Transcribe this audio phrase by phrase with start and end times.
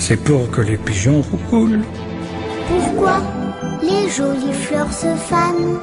[0.00, 1.82] C'est pour que les pigeons roulent,
[2.68, 3.20] Pourquoi
[3.82, 5.78] les jolies fleurs se fanent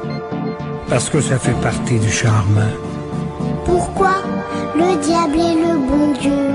[0.90, 2.62] parce que ça fait partie du charme.
[3.66, 4.16] Pourquoi
[4.76, 6.52] le diable est le bon Dieu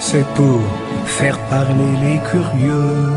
[0.00, 0.60] C'est pour
[1.06, 3.12] faire parler les curieux.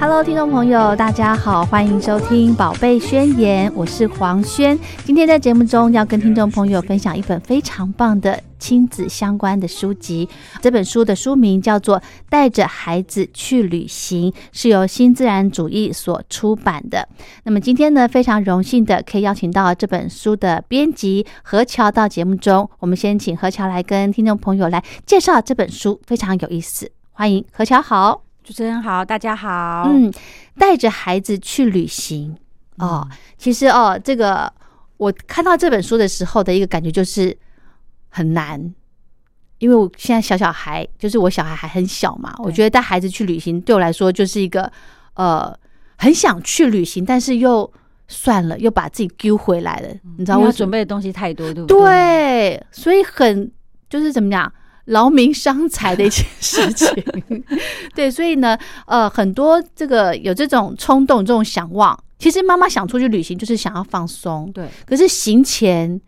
[0.00, 4.78] Hello，听众朋友，大家好，欢迎收听《宝贝宣言》，我是黄轩。
[5.04, 10.29] 今天在节目中要跟听众朋友分享一本非常棒的 亲子相关的书籍。
[10.61, 11.97] 这本书的书名叫做
[12.29, 17.07] 《带着孩子去旅行》，是由新自然主义所出版的。
[17.43, 22.69] 那么今天呢，非常荣幸的可以邀请到这本书的编辑何乔到节目中。
[22.79, 26.91] 我们先请何乔来跟听众朋友来介绍这本书，非常有意思。
[27.11, 28.23] 欢迎何乔，好。
[28.43, 29.83] 主持人好，大家好。
[29.87, 30.11] 嗯，
[30.57, 32.35] 带着孩子去旅行
[32.77, 33.07] 哦。
[33.37, 34.51] 其实哦，这个
[34.97, 37.37] 我看到这本书的时候的一个感觉就是
[38.09, 38.73] 很难，
[39.59, 44.71] 因为我现在小小孩，就是我小孩还很小嘛，我觉得带孩子去旅行对我来说就是一个
[45.13, 45.57] 呃，
[45.97, 47.71] 很想去旅行，但是又
[48.07, 51.77] 算了，又把自己丢回来了，你知道我准备的东西太多，对不对？
[51.77, 53.51] 对，所以很
[53.89, 54.51] 就是怎么讲，
[54.85, 56.87] 劳民伤财的一件事情。
[57.93, 58.57] 对，所以呢，
[58.87, 64.67] 呃，很多这个有这种冲动、这种想望，其实妈妈想出去旅行就是想要放松，对。
[64.85, 65.99] 可是行前，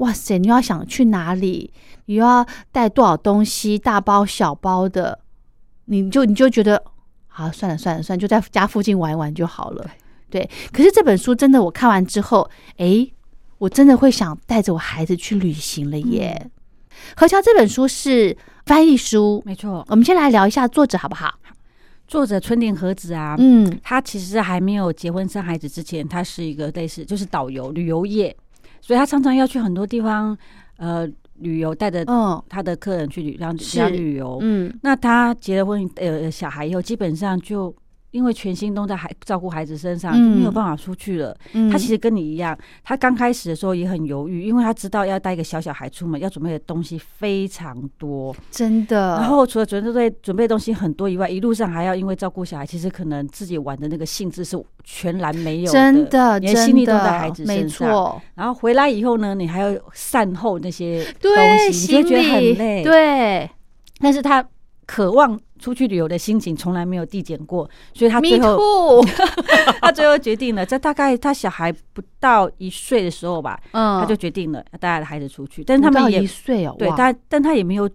[0.00, 1.72] 哇塞，你要想去哪里，
[2.06, 5.20] 你又要带多少东西，大包小包的，
[5.86, 6.82] 你就你就觉得，
[7.28, 9.90] 好，算了算了算了，就在家附近玩一玩就好了。
[10.28, 13.12] 对，可是这本书真的，我看完之后，诶，
[13.58, 16.50] 我真的会想带着我孩子去旅行了耶。
[17.16, 18.36] 何乔这本书是
[18.66, 19.84] 翻译书，没错。
[19.88, 21.34] 我们先来聊一下作者好不好？
[22.06, 28.36] 作者春田和子啊，嗯，他其实还没有结婚生孩子之前，他是一个类似就是导游旅游业，
[28.80, 30.36] 所以他常常要去很多地方
[30.76, 31.06] 呃
[31.38, 34.38] 旅游，带着嗯他的客人去旅让是让旅游。
[34.42, 37.74] 嗯那他结了婚呃小孩以后，基本上就
[38.10, 41.36] 因为全心都在孩照顾孩子身上，就没有嗯办法出去了。
[41.52, 48.34] 嗯，他其实跟你一样，他刚开始的时候也很犹豫，因为他知道要带一个小小孩出门，要准备的东西非常多。
[48.50, 57.88] 真的，然后除了准备准备东西很多以外，一路上还要因为照顾小孩，其实可能自己玩的那个兴致是全然没有真的你的心力都在孩子身上。
[57.88, 61.30] 错，然后回来以后呢，你还要善后那些东，
[61.70, 63.50] 西，你就觉得很累。，对
[64.00, 64.44] 但是他
[64.92, 69.00] 渴望出去旅游的心情从来没有递减过，所以他最后
[69.80, 76.96] 他最后决定了，在大概他小孩不到一岁的时候吧，嗯，他就决定了要带孩子出去，但是他们也一岁哦，对，哇。
[76.96, 77.88] 但但他也没有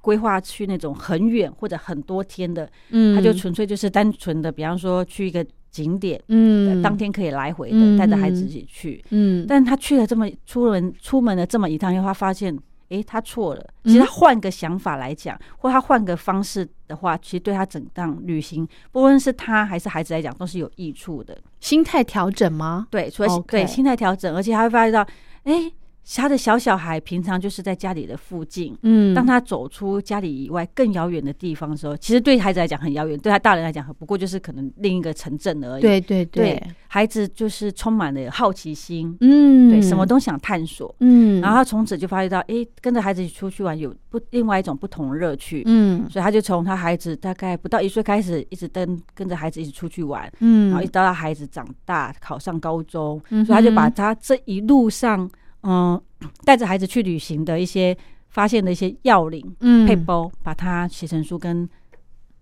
[0.00, 7.94] 规划去那种很远或者很多天的，嗯，他就纯粹就是单纯的，比方说去一个景点，嗯，当天可以来回嗯。
[7.94, 9.04] 的，带着孩子一起去。
[9.10, 12.58] 嗯，但他去了这么出门出门了这么一趟以后，他发现。
[12.88, 13.60] 诶，他错了。
[13.84, 21.36] 嗯其实他换个想法来讲，或他换个方式的话，其实对他整趟旅行，不论是他还是孩子来讲，都是有益处的。
[21.60, 22.86] 心态调整吗？
[22.90, 25.06] 对，除了对心态调整，而且他会发现到，
[25.44, 25.72] 诶，
[26.16, 40.94] 他的小小孩平常就是在家里的附近，嗯，当他走出家里以外更遥远的地方的时候，其实对孩子来讲很遥远，对他大人来讲不过就是可能另一个城镇而已。，对对对，孩子就是充满了好奇心，嗯，对，什么都想探索。
[41.00, 45.62] 嗯，然后他从此就发觉到，诶，跟着孩子一起出去玩有不另外一种不同乐趣。
[45.66, 46.08] 嗯。
[46.08, 55.28] 所以他就从他孩子大概不到一岁开始，一直跟跟着孩子一起出去玩，嗯，然后一直到他孩子长大考上高中，嗯所以他就把他这一路上，
[55.62, 56.00] 嗯，
[56.44, 57.96] 带着孩子去旅行的一些
[58.28, 61.68] 发现的一些要领、嗯配包，把它写成书跟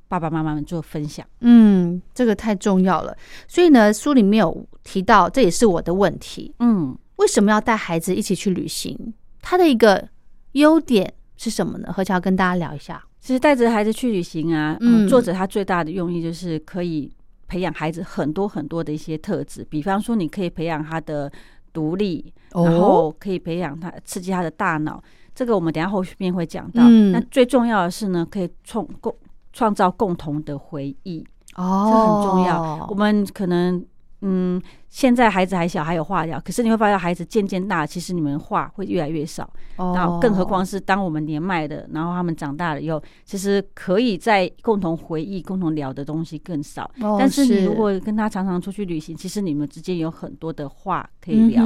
[0.08, 1.26] 爸爸妈妈们做分享。
[1.40, 3.16] 嗯，这个太重要了。
[3.48, 9.14] 所以呢，书里面有提到，这也是我的问题，嗯，为什么要带孩子一起去旅行？
[9.40, 10.08] 它的一个
[10.52, 11.92] 优点是什么呢？
[11.92, 13.02] 何乔跟大家聊一下。
[13.20, 17.10] 其实带着孩子去旅行啊，嗯嗯，作者他最大的用意就是可以
[17.48, 21.30] 培养孩子很多很多的一些特质，比方说你可以培养他的
[21.72, 25.02] 独立，哦然后可以培养他刺激他的大脑，
[25.34, 26.82] 这个我们等下后面会讲到。
[26.84, 27.12] 嗯。
[27.12, 29.14] 那最重要的是呢，可以创共
[29.52, 31.24] 创造共同的回忆，
[31.56, 32.86] 哦，这很重要。
[32.90, 33.84] 我们可能
[34.22, 39.44] 嗯，现在孩子还小，还有话聊，可是你会发现孩子渐渐大，其实你们话会越来越少。
[39.76, 46.90] 哦然后，更何况是当我们年迈的，然后他们长大了以后，其实可以在共同回忆、共同聊的东西更少。
[47.02, 51.62] 哦但是你如果跟他常常出去旅行，其实你们之间有很多的话可以聊。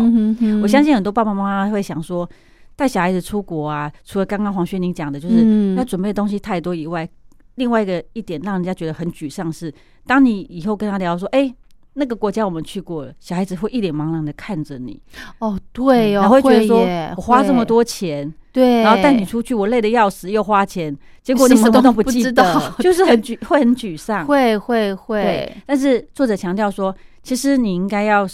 [0.61, 2.29] 我相信很多爸爸妈妈会想说，
[2.75, 7.08] 带小孩子出国啊，除了刚刚黄轩宁讲的，就是嗯要准备的东西太多以外，
[7.55, 9.73] 另外一个一点让人家觉得很沮丧是，
[10.05, 11.55] 当你以后跟他聊说，哎、
[11.95, 15.01] 那个国家我们去过了，小孩子会一脸茫然的看着你，
[15.39, 16.81] 哦，对哦，会觉得说，
[17.17, 24.25] 我花这么，多钱，对，然后带你出去，我累得要死，又花钱，结果你什么都不记得道， 就是很沮，会很沮丧。
[24.25, 28.27] 会会会，，但是作者强调说，其实你应该要，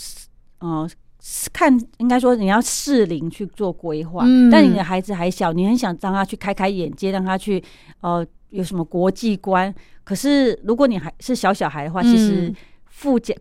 [0.59, 0.89] 呃，
[1.53, 4.23] 看，应该说你要适龄去做规划。
[4.27, 7.63] 嗯但你的孩子还小，你很想让他去开开眼界，让他去
[8.01, 9.75] 呃有什么国际观。
[10.05, 12.55] 可是如果你还是小小孩的话，其实嗯
[12.97, 13.37] 附近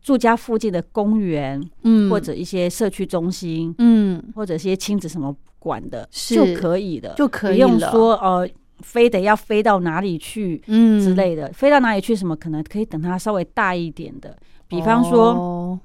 [0.00, 8.48] 住家附近的公园、嗯或者一些社区中心，嗯或者一些亲子什么馆的是就可以的，就可以不用说呃
[8.80, 10.62] 非得要飞到哪里去。
[10.68, 12.16] 嗯之类的，飞到哪里去？
[12.16, 14.34] 什么可能可以等他稍微大一点的，
[14.66, 15.78] 比方说哦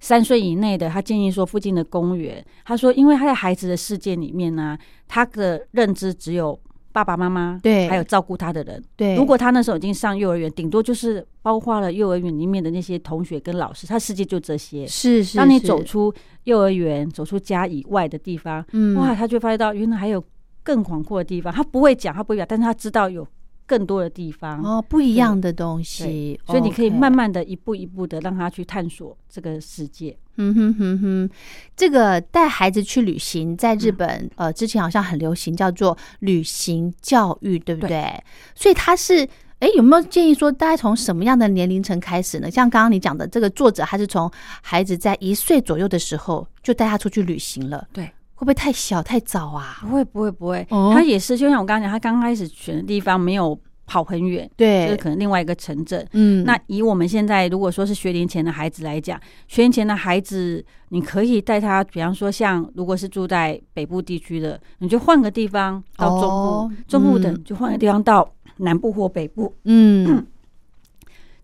[0.00, 2.42] 三岁以内的，他建议说附近的公园。
[2.64, 6.58] 他说，因为他在孩子的世界里面呢、他的认知只有
[6.94, 8.80] 爸爸妈妈，对还有照顾他的人。
[8.94, 14.86] 对，如果他那时候已经上幼儿园，顶多就是包括了幼儿园里面的那些同学跟老师，他世界就这些。
[14.86, 16.14] 是是，当你走出
[16.44, 20.22] 幼儿园，走出家以外的地方，嗯哇，他就发现到原来还有
[20.62, 21.52] 更广阔的地方。
[21.52, 23.26] 他不会讲，他不会讲，但是他知道有
[23.66, 24.62] 更多的地方。
[24.62, 30.16] 哦不一样的东西，所以你可以慢慢的一步一步的让他去探索这个世界。
[30.36, 31.30] 嗯哼哼哼，
[31.76, 38.22] 这个带孩子去旅行，在嗯日本、呃之前好像很流行，叫做旅行教育，对不对？
[38.54, 39.28] 所以他是。
[39.60, 42.50] 哎，有没有建议说，大概从什么样的年龄层开始呢？
[42.50, 44.30] 像刚刚你讲的，这个作者他是从
[44.60, 49.78] 孩子在一岁左右的时候就带他出去旅行了，对，会不会太小太早啊？
[49.80, 50.90] 不会不会不会，哦。
[50.94, 56.06] 他也是就像我刚刚讲，他刚开始选的地方没有跑很远，就是对，可能另外一个城镇。
[56.12, 66.72] 嗯，那以我们现在如果说是学龄前的孩子来讲，学龄前的孩子，你可以带他，比方说像如果是住在北部地区的，你就换个地方到中部，哦。
[66.88, 68.28] 中部的嗯就换个地方到
[68.58, 68.92] 南部。
[68.92, 70.26] 或北部，嗯。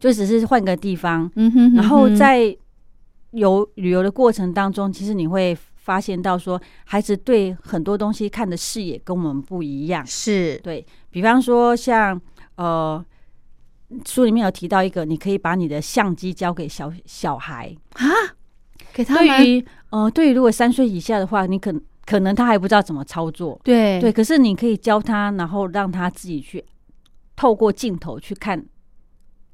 [0.01, 2.57] 就只是换个地方，嗯哼，然后在
[3.33, 10.07] 游旅游的过程当中，其实你会发现到说，孩子对很多东西看的视野跟我们不一样。
[10.07, 12.21] 是对比方说像
[12.57, 13.05] 呃，
[14.07, 17.75] 书里面有提到一个，你可以把你的相机交给小小孩。
[17.95, 18.07] 啊，
[18.93, 21.75] 给他们对于呃，对于如果三岁以下的话，你可
[22.05, 23.59] 可能他还不知道怎么操作。
[23.65, 26.65] 对对，可是你可以教他，然后让他自己去
[27.35, 28.63] 透过镜头去看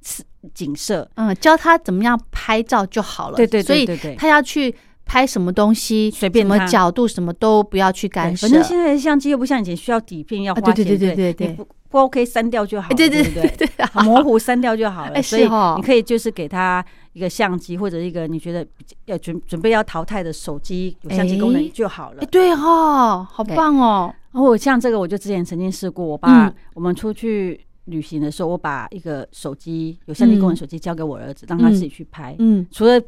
[0.03, 1.09] 是景色。
[1.15, 3.37] 嗯，教他怎么样拍照就好了。
[3.37, 4.17] 对对所以对对对。
[4.17, 4.75] 他要去
[5.07, 8.47] 拍什么东西，随便什么角度，什么都不要去干，涉。
[8.47, 13.69] 反正现在的相机又不像以前需要底片要啊花钱，对对对对对对你不不 OK 删掉就好了，哎对对对对？
[14.05, 15.13] 模糊删掉就好了。
[15.13, 18.67] 哎所以你可以就是给他一个相机或者一个你觉得
[19.07, 22.27] 要准准备要淘汰的手机，有相机功哎能就好了哎。
[22.27, 24.13] 对哦，好棒哦。
[24.33, 32.35] 然后像这个，我就之前曾经试过，我把嗯我们出去旅行的时候，我把一个手机有相机功能手机交给我儿子，让他自己去拍。
[32.41, 33.01] 嗯除了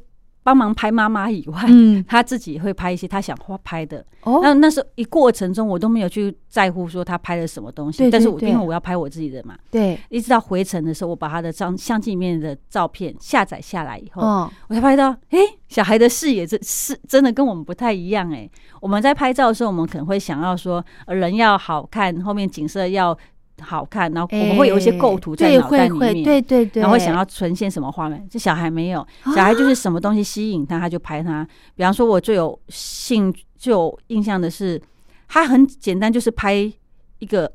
[0.49, 4.03] 帮忙拍妈妈以外，嗯，他自己会拍一些他想花拍的。
[4.23, 15.39] 哦，那那时候一过程中，我都没有去在乎说他拍了什么东西，但是我因为我要拍我自己的嘛，对，一直到回程的时候，我把他的相相机里面的照片下载下来以后，哦，我才发现到，诶，
[15.69, 18.51] 小孩的视野真是真的跟我们不太一样诶。
[18.81, 23.17] 我们在拍照的时候，我们可能会想要说，呃人要好看，后面景色要
[23.61, 26.25] 好看，然后我们会有一些构图在对脑袋里面。
[26.25, 28.27] 对对对，然后会想要呈现什么画面？
[28.31, 31.47] 这小孩没有，啊小孩就是什么东西吸引他，他就拍他。
[31.75, 34.81] 比方说，我最有兴最有印象的是，
[35.27, 37.51] 他很简单，就是拍一个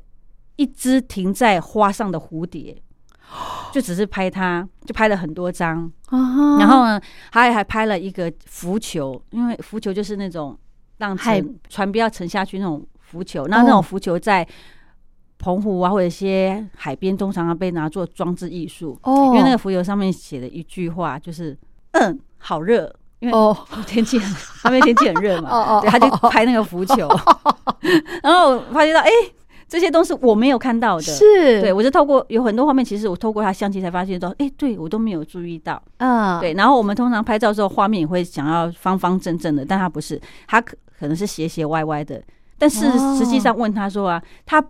[0.56, 2.76] 一只停在花上的蝴蝶，
[3.72, 5.90] 就只是拍它，就拍了很多张。
[6.10, 7.00] 啊，然后呢，
[7.32, 10.56] 他还拍了一个浮球，因为浮球就是那种
[10.98, 14.46] 让海沉船不要沉下去那种浮球，那那种浮球在
[15.44, 21.54] 澎湖啊或者一些海边通常被拿做装置艺术，哦，因为那个浮游上面写的一句话就是
[21.92, 23.54] “嗯，好热”，因为哦。
[23.86, 24.34] 天气很，
[24.64, 27.06] 那边天气很热嘛，哦哦对，他就拍那个浮球，
[28.24, 29.10] 然后发现到，哎、
[29.68, 31.02] 这些都是我没有看到的。
[31.02, 35.82] 是，对，我就透过有很多画面，其实我透过他相机才发现到，哎、对我都没有注意到。
[35.98, 42.22] 嗯，对，然后我们通常拍照的时候，画面也会想要方方正正的，但他不是，他可可能是斜斜歪歪的。
[42.56, 43.16] 但是哦。
[43.18, 44.64] 实际上问他说啊，他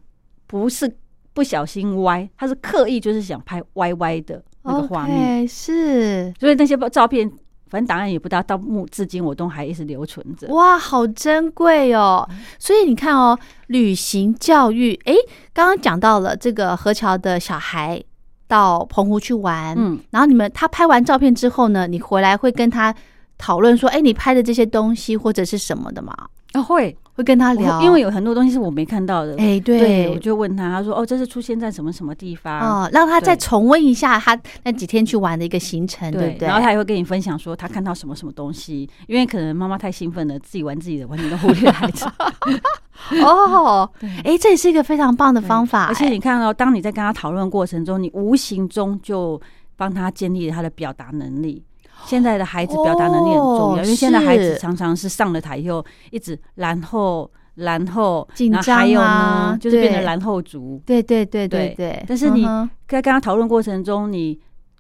[0.54, 0.88] 不是
[1.32, 5.46] 不小心歪，他是刻意就是想拍歪歪的那个画面。
[5.48, 6.32] 是。
[6.38, 7.28] 所以那些照片，
[7.66, 10.46] 反正档案也不大，到目至今我都还一直留存着。
[10.54, 12.28] 哇，好珍贵哦！
[12.60, 15.16] 所以你看哦，旅行教育，诶，
[15.52, 18.00] 刚刚讲到了这个何桥的小孩
[18.46, 22.94] 到澎湖去玩，嗯，然后你们他拍完照片之后呢，你回来会跟他
[23.36, 26.14] 讨论说，诶，你拍的这些东西或者是什么的吗？
[26.52, 29.34] 啊会，会跟他聊，因为有很多东西是我没看到的。
[29.36, 36.48] 诶，对，我就问他，他说：“哦，这是出现在什么什么地方？”哦，让他再重温一下他那几天去玩的一个行程，对不对？
[36.48, 42.04] 然后他也会跟你分享说他看到什么什么东西，因为可能妈妈太兴奋了，自己玩自己的，完全都忽略孩子。
[43.22, 43.88] 哦，
[44.24, 49.40] 诶，这也是一个非常棒的方法，而且你看到、哦，当你在跟他讨论过程中，你无形中就
[49.76, 51.62] 帮他建立了他的表达能力。
[52.04, 60.82] 现在的孩子表达能力很重要，哦因为现在孩子常常是上了台以后一直然后然后紧然后还有呢，就是变对成然后族。
[60.84, 61.02] 对。
[61.02, 61.74] 对对对对。
[61.76, 62.44] 对，但是你
[62.88, 64.38] 在跟他讨论过程中，你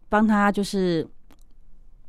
[0.08, 1.06] 帮他就是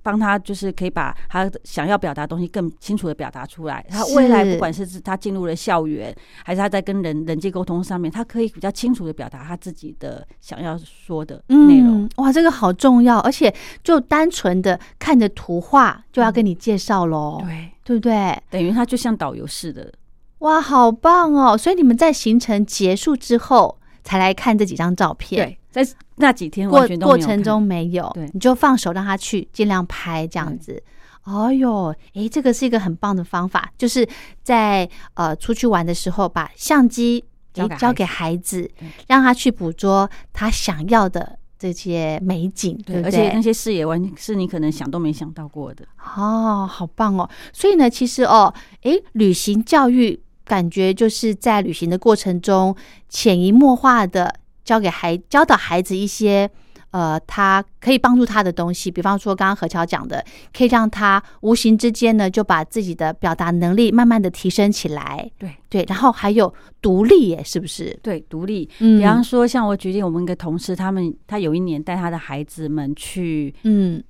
[0.05, 3.83] 帮他就是可以把他想要表达的东西更清楚的表达出来。
[3.89, 12.03] 他未来不管是他进入了校园，还是他在跟人人际沟通上面，他可以比较清楚的表达他自己的想要说的内容。
[12.03, 13.51] 嗯，哇，这个好重要，而且
[13.83, 18.39] 就单纯的看着图画就要跟你介绍喽，对，对不对？
[18.51, 19.91] 等于他就像导游似的。
[20.39, 21.57] 哇，好棒哦！
[21.57, 30.81] 所以你们在行程结束之后才来看这几张照片，对，在那几天过过程中没有，对你就放手让他去，尽量拍这样子。
[31.25, 34.07] 哦哟，诶，这个是一个很棒的方法，就是
[34.41, 38.71] 在呃出去玩的时候，把相机交交给孩孩子，
[39.07, 43.03] 让他去捕捉他想要的这些美景，对不对？
[43.03, 45.83] 而且那些视野完全是你可能想都没想到过的。
[46.15, 47.29] 哦，好棒哦！
[47.51, 48.53] 所以呢，其实哦，
[48.83, 52.73] 诶，旅行教育感觉就是在旅行的过程中，
[53.09, 54.35] 潜移默化的
[54.65, 56.49] 教给孩教导孩子一些
[56.91, 60.23] 呃，他可以帮助他的东西，比方说刚刚何乔讲的，
[60.55, 65.29] 可以让他无形之间呢，就把自己的表达能力慢慢的提升起来。
[65.37, 67.97] 对对，然后还有独立耶，是不是？
[68.01, 68.69] 对，独立。
[68.79, 74.01] 嗯比方说，像我举例，我们一个同事，他们他有一年带他的孩子们去嗯，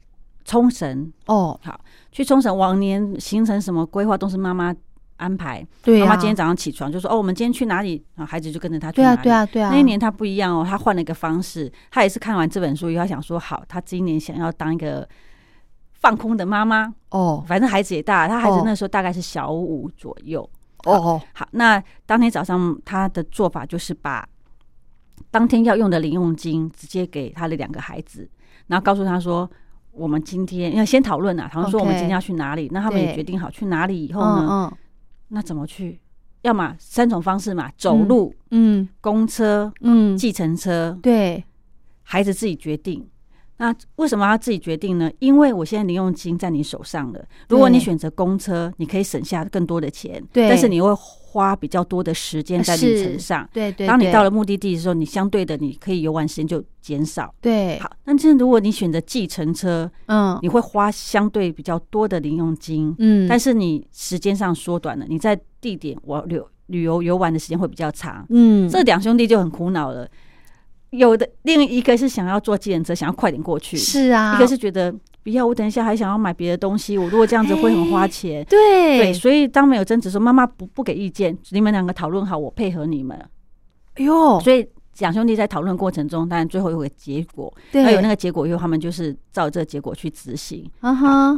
[0.43, 1.79] 冲绳，哦，好
[2.11, 4.71] 去冲绳，往年行程什么规划都是妈妈
[5.17, 5.65] 安排。
[5.83, 9.23] 对啊，妈妈今天早上起床就说：“哦，我们今天去哪里？”然后孩子就跟着他去对啊，哪里。
[9.23, 11.71] 对啊，对啊，那一年他不一样哦，他换了一个方式。
[11.91, 15.07] 他也是看完这本书以后，他想说：“好，他今年想要当一个
[15.93, 16.93] 放空的妈妈。
[17.09, 20.41] 哦反正孩子也大，他孩子哦那时候大概是小五左右。
[20.85, 24.27] 哦哦，好，那当天早上他的做法就是把
[25.31, 28.29] 当天要用的零用金直接给他的两个孩子，
[28.67, 29.49] 然后告诉他说
[29.91, 32.69] ：“我们今天要先讨论啊，讨论说我们今天要去哪里。
[32.71, 34.77] 那他们也决定好去哪里以后呢，嗯
[35.29, 35.99] 那怎么去？
[36.41, 41.43] 要么三种方式嘛，走路、嗯公车、嗯嗯，计程车，对，
[42.03, 43.03] 孩子自己决定。
[43.57, 45.09] 那为什么要自己决定呢？
[45.19, 47.25] 因为我现在零用金在你手上了。
[47.49, 50.93] 如果你选择公车，你可以省下更多的钱，对但是你会
[51.35, 53.47] 花比较多的时间在旅程上。
[53.51, 57.33] 对对，当你到了目的地的时候，你相对的你可以游玩时间就减少。
[57.41, 68.25] 对，好，但是如果你选择计程车，嗯你会花相对比较多的零用金，嗯，但是你时间上缩短了，你在地点我旅旅游游玩的时间会比较长。
[68.29, 70.07] 嗯，这两兄弟就很苦恼了。
[70.91, 78.45] 有的另一个是想要坐计程车，想要快点过去；是啊，一个是觉得不要，我等一下还想要买别的东西，我如果这样子会很花钱。
[78.45, 83.17] 对对，所以当没有争执的时候，妈妈不不给意见，你们两个讨论好，我配合你们。
[83.95, 84.63] 哎呦，所以
[84.99, 90.69] 两兄弟在讨论过程中，当然最后有个结果，对，那有那个结果以后，他们就是照这个结果去执行。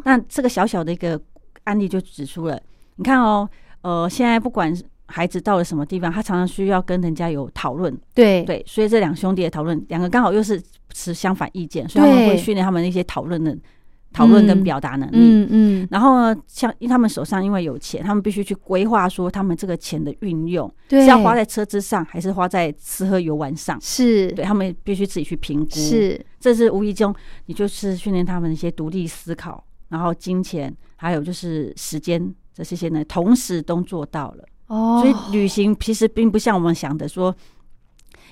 [0.03, 1.17] 那这个小小的一个
[1.63, 2.59] 案例就指出了，
[2.97, 3.49] 你看哦，
[3.83, 4.75] 呃，现在不管
[5.05, 10.61] 孩子到了什么地方，他常常需要跟人家有讨论，对对，所以这两兄弟的讨论，两个刚好又是
[10.93, 13.57] 持相反意见，所以他们会训练他们一些讨论的
[14.13, 15.17] 讨论跟表达能力。
[15.17, 23.79] 嗯嗯，然后呢，像因为他们手上因为有钱，他们必须去规划说他们这个钱的运用，是要花在车子上，还是花在吃喝游玩上。
[23.81, 27.13] 是，对他们必须自己去评估，是，这是无意中
[27.45, 34.43] 你就是训练他们一些独立思考，然后金钱还有就是时间这些呢，同时都做到了。
[34.67, 37.33] 哦，所以旅行其实并不像我们想的说，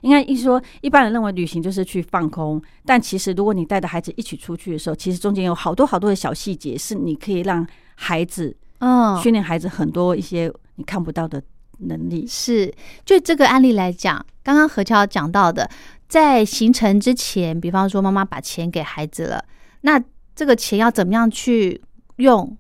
[0.06, 11.42] 应该一说一般人认为旅行就是去放空，但其实如果你带着孩子一起出去的时候，其实中间有好多好多的小细节，是你可以让孩子嗯，训练孩子很多一些你看不到的
[11.80, 12.26] 能力。
[12.28, 12.72] 是，
[13.04, 15.68] 就这个案例来讲，刚刚何乔讲到的，
[16.08, 19.44] 在行程之前，比方说妈妈把钱给孩子了，
[19.82, 20.00] 那
[20.36, 21.82] 这个钱要怎么样去
[22.18, 22.56] 用？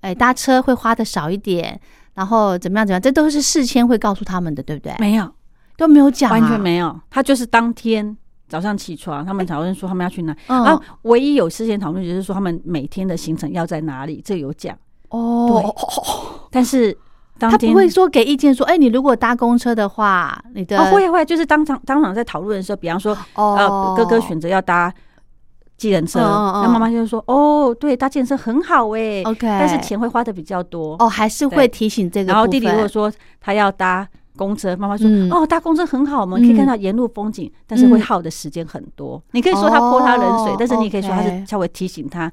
[0.00, 1.78] 哎，搭车会花的少一点，
[2.14, 4.94] 然后怎么样怎么样，这都是事先会告诉他们的，对不对？
[4.98, 5.30] 没有，
[5.80, 8.14] 都没有讲、啊，完全没有，他就是当天
[8.46, 10.62] 早上起床，他们讨论说他们要去哪，嗯。
[10.62, 14.76] 然后唯一有事先讨论就是说他们每天的行程要在哪里，这有讲，
[15.08, 15.74] 哦，
[16.52, 16.94] 但是
[17.38, 23.56] 当天他不会说给意见说，哎，你如果搭公车的话，你的、哦，会会，就是当场当场在讨论的时候，比方说，哦。
[23.56, 24.92] 呃，哥哥选择要搭
[25.78, 30.94] 计程车，那妈妈就说，哦，对，搭计程车很好哎 OK 但是钱会花的比较多。
[30.98, 32.30] 哦，还是会提醒这个。
[32.30, 33.10] 然后弟弟如果说
[33.40, 34.06] 他要搭
[34.36, 39.22] 公车，妈妈说，嗯哦，搭公车很好，我们可以看到沿路风景，但是会耗的时间很多。
[39.32, 42.30] 你可以说他泼他冷水哦，但是你也可以说他是稍微提醒他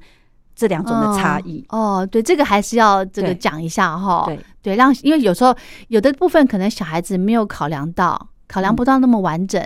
[0.54, 1.64] 这两种的差异。
[1.68, 4.24] 哦，对，这个还是要这个对讲一下哈。
[4.26, 5.54] 对，对，让因为有时候
[5.88, 9.60] 有的部分可能小孩子没有考量到，考量不到那么完整，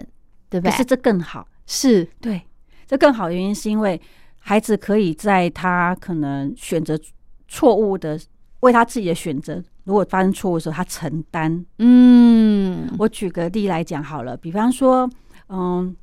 [0.50, 0.70] 对不对？
[0.70, 1.46] 可是这更好。
[1.66, 2.42] 是对，
[2.86, 4.00] 这更好的原因是因为
[4.40, 6.98] 孩子可以在他可能选择
[7.46, 8.18] 错误的，
[8.60, 11.64] 为他自己的选择，如果发生错误的时候，他承担。
[11.78, 12.88] 嗯。
[12.98, 15.08] 我举个例来讲好了，比方说，
[15.48, 15.94] 嗯，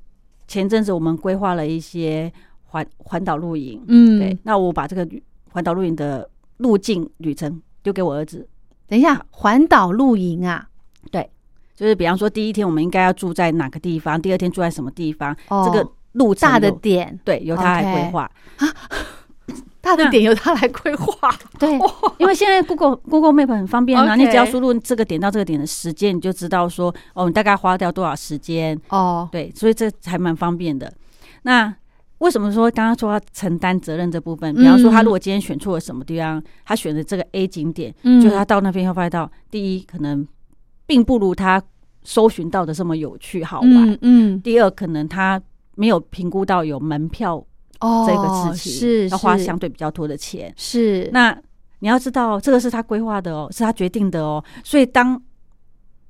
[0.48, 2.32] 前阵子我们规划了一些
[2.66, 5.22] 环环岛露营，嗯，对，那我把这个旅
[5.52, 8.48] 环岛露营的路径旅程丢给我儿子，
[8.88, 10.68] 等一下，环岛露营啊，
[11.12, 11.30] 对
[11.76, 18.30] 就是比方说第一天我们应该要住在哪个地方，第二天住在什么地方，哦这个路大的有点，对由他来规划。
[19.82, 21.34] 大的点由他来规划。
[21.60, 21.72] 对，
[22.18, 28.80] 因为现在 Google Google Map 很方便啊，你只要输入这个点到这个点的时间，你就知道说哦，你大概花掉多少时间。
[28.90, 30.92] 哦，对，所以这还蛮方便的。
[31.44, 31.74] 那
[32.18, 34.54] 为什么说刚刚说要承担责任这部分？
[34.54, 40.28] 比方说，他如果今天选错了什么地方，他选的这个 A 景点，嗯就是他到那边会发现到，第一可能
[40.86, 41.62] 并不如他
[42.04, 45.42] 搜寻到的这么有趣好玩；嗯嗯，第二，可能他
[45.76, 47.42] 没有评估到有门票
[47.80, 50.54] 哦，这个事情，是要花相对比较多的钱。
[50.58, 51.38] 是那
[51.80, 54.44] 你要知道，这个是他规划的哦，是他决定的哦。
[54.64, 55.22] 所以当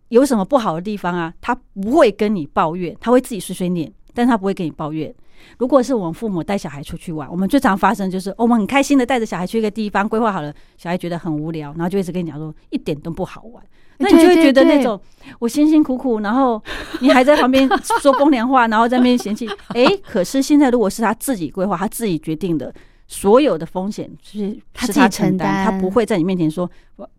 [0.07, 5.13] 有什么不好的地方啊，他不会跟你抱怨，他会自己碎碎念，但他不会跟你抱怨。
[5.57, 13.63] 如果是我们父母带小孩出去玩，我们最常发生就是、哦我们很开心的带着小孩去一个地方，规划好了，小孩觉得很无聊，然后就一直跟你讲说一点都不好玩。
[14.01, 14.97] 那你就会觉得那种
[15.39, 16.61] 我辛辛苦苦，然后
[17.01, 17.69] 你还在旁边
[18.01, 19.45] 说风凉话，然后在那边嫌弃。
[19.75, 22.73] 哎，可是现在如果是他自己规划，他自己决定的，
[23.07, 27.09] 所有的风险是是他自己承担，他不会在你面前说我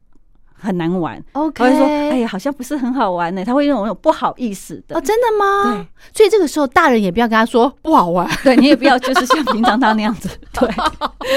[0.61, 4.97] 很难玩，OK，他会说哎呀好像不是很好玩呢，他会用那种不好意思的。
[4.97, 5.73] 哦，真的吗？
[5.73, 5.87] 对，
[6.19, 10.69] 所以这个时候大人也不要跟他说不好玩，对你也不要就是像平常他那样子， 对，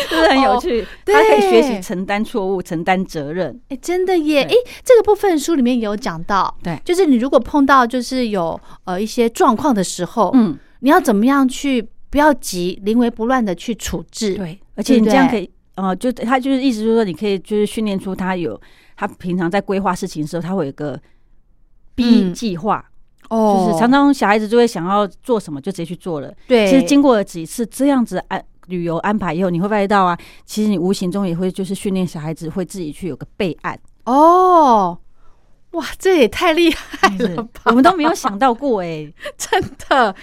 [0.09, 0.85] 就是很有趣。
[1.05, 3.59] 他可以学习承担错误、承担责任。
[3.69, 4.43] 哎，真的耶！
[4.43, 14.35] 哎对，这个部分书里面有讲到，对就是你如果碰到就是有呃一些状况的时候，嗯，你要怎么样去不要急，临危不乱的去处置？
[14.35, 18.59] 对，而且你这样可以，呃，就他就是意思就是说，你可以就是训练出他有
[18.95, 20.99] 他平常在规划事情的时候，他会有一个
[21.95, 22.83] B 嗯计划，
[23.29, 23.65] 哦。
[23.67, 26.33] 就是常常小孩子就会想要做什么就直接去做了。
[26.47, 34.97] 对，其实经过了几次这样子安旅游安排以后，你会发现到啊，其实你无形中也会就是训练小孩子会自己去有个备案，哦，
[35.71, 37.63] 哇，这也太厉害了吧！
[37.65, 40.15] 我们都没有想到过哎、 真的，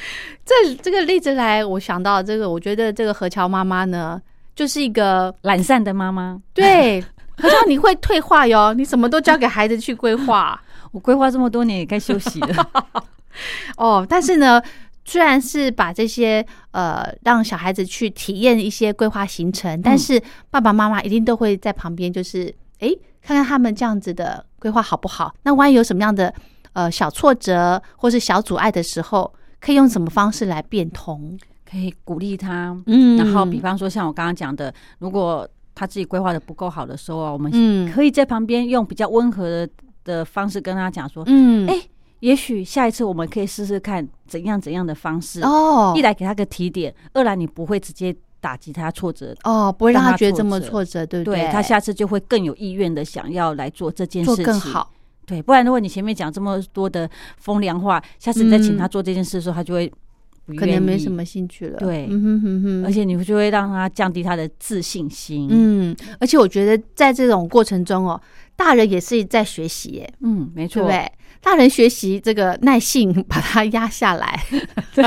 [0.45, 4.19] 这这个例子来，我想到这个，我觉得这个何乔妈妈呢，
[4.55, 7.05] 就是一个懒散的妈妈，对
[7.41, 10.61] 何乔，你会退化哟，你什么都交给孩子去规划
[10.93, 12.71] 我规划这么多年也该休息了。
[13.77, 14.07] 哦。
[14.09, 14.61] 但是呢，
[15.05, 25.35] 虽然是把这些呃让小孩子去体验一些规划行程，但是爸爸妈妈一定都会在旁边，就是诶看看他们这样子的规划好不好。
[25.43, 26.33] 那万一有什么样的
[26.73, 31.39] 呃小挫折或是小阻碍的时候，可以用什么方式来变通？
[31.71, 35.49] 可以鼓励他，嗯然后比方说像我刚刚讲的，如果
[35.81, 37.91] 他自己规划的不够好的时候啊，我们嗯。
[37.91, 39.69] 可以在旁边用比较温和的
[40.05, 41.67] 的方式跟他讲说，嗯。
[41.67, 41.83] 哎
[42.21, 45.95] 也许下一次我们可以试试看怎样怎样的方式，哦。
[45.97, 49.35] 一来给他个提点，二来你不会直接打击他挫折。
[49.45, 51.41] 哦，不会让让他他觉得这么挫折，对不对？
[51.41, 54.93] 对他下次就会更有意愿的想要来做这件事更好。
[55.25, 58.79] 对，不然如果你前面讲这么多的风凉话，下次你再请嗯。
[58.79, 59.91] 他做这件事的时候，他就会
[60.55, 61.79] 不可能没什么兴趣了。
[61.79, 65.49] 对嗯哼哼哼，而且你就会让他降低他的自信心。
[65.51, 68.21] 嗯，而且我觉得在这种过程中哦，
[68.57, 71.13] 大人也是在学习耶，嗯，没错，对对？
[71.43, 74.39] 大人学习这个耐性，把他压下来。
[74.95, 75.05] 对，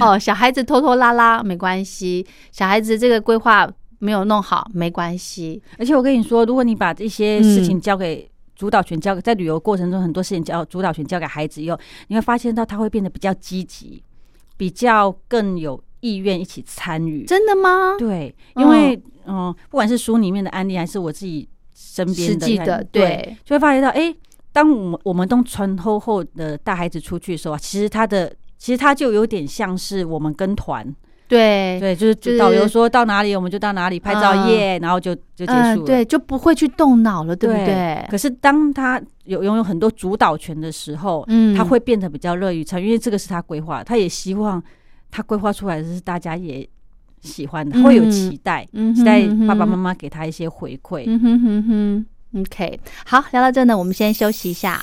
[0.00, 5.62] 哦，小孩子拖拖拉拉没关系，小孩子这个规划没有弄好没关系。
[5.78, 14.02] 而且我跟你说，如果你把这些事情嗯交给主导权交给在旅游过程中很多事情交主导权交给孩子以后，你会发现到他会变得比较积极，
[14.56, 17.24] 比较更有意愿一起参与。
[17.24, 17.94] 真的吗？
[17.98, 24.12] 对，因为嗯、不管是书里面的案例，还是我自己身边的案实际的，对，就会发觉到，哎、
[24.52, 30.84] 当我们我们都穿厚厚的带孩子出去的时候啊，其实他的其实他就有点像是我们跟团，
[31.32, 35.76] 对，对，就是就导游说到哪里我们就到哪里拍照耶，然后就就结束了。
[35.76, 38.06] 嗯对，就不会去动脑了，对不对？
[38.10, 44.62] 可是当他有拥有很多主导权的时候，嗯他会变得比较乐于参与，因为这个是他规划，他也希望
[45.10, 46.68] 他规划出来的是大家也
[47.22, 51.04] 喜欢的，嗯会有期待，嗯期待爸爸妈妈给他一些回馈。
[51.06, 52.06] 嗯哼哼哼
[52.42, 54.78] ，OK，好，聊到这呢，我们先休息一下。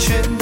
[0.00, 0.39] 回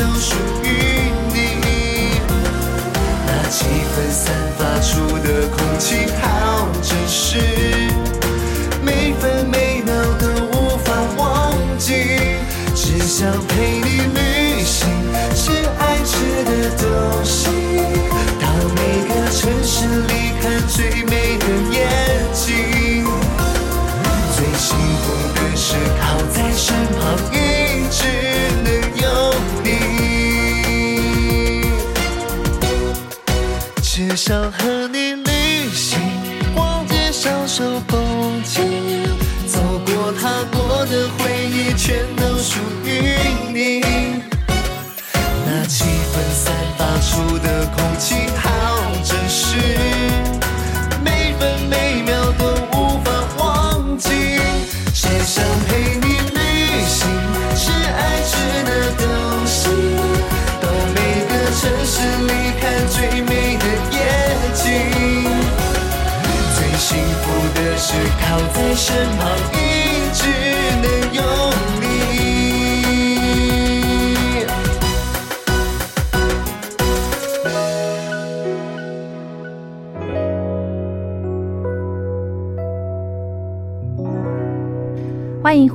[68.74, 69.57] 身旁，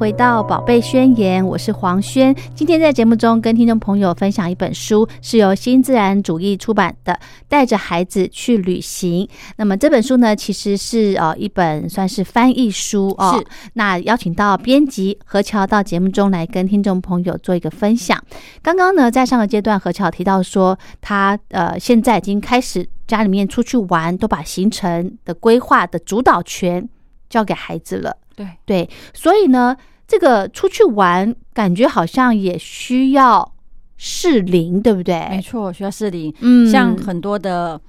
[0.03, 2.35] 回到《宝贝宣言》，我是黄轩。
[2.53, 7.13] 今天在节目中跟听众朋友分享一本书，是由新自然主义出版的
[7.47, 9.25] 《带着孩子去旅行》。
[9.55, 13.37] 那么这本书呢，其实是呃一本算是翻译书哦。
[13.39, 13.47] 是。
[13.75, 18.21] 那邀请到编辑何乔到节目中来跟听众朋友做一个分享。
[18.61, 26.89] 刚刚呢，在上个阶段，何乔提到说，他呃现在已经开始家里面出去玩，都把行程的规划的主导权
[27.29, 28.17] 交给孩子了。
[28.35, 29.77] 对对，所以呢，
[30.13, 33.51] 这个出去玩感觉好像也需要
[33.97, 35.41] 适龄，对不对没对？
[35.41, 36.31] 错，需要适龄。
[36.41, 37.81] 嗯像很多的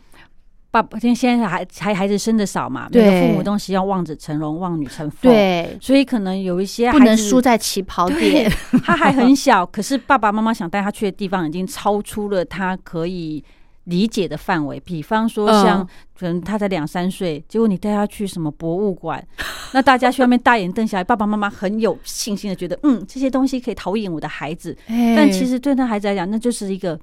[0.70, 8.52] 爸爸，因为现在孩孩孩子生的少嘛，每对个父母都希望望子成龙、望女成凤，，对，所以可能有一些不能输在起跑对点。
[8.82, 13.44] 他还很小，可是爸爸妈妈想带他去的地方已经超出了他可以
[13.84, 14.78] 理解的范围。
[14.80, 19.24] 比方说，像嗯可能他才两三岁，结果你带他去什么博物馆，
[19.72, 24.76] 那大家去外面大眼瞪小眼，爸爸妈妈很有信心的觉得，嗯，这些东西可以陶冶我的孩子。
[24.86, 26.98] 但其实实对那孩子来讲，那就是一个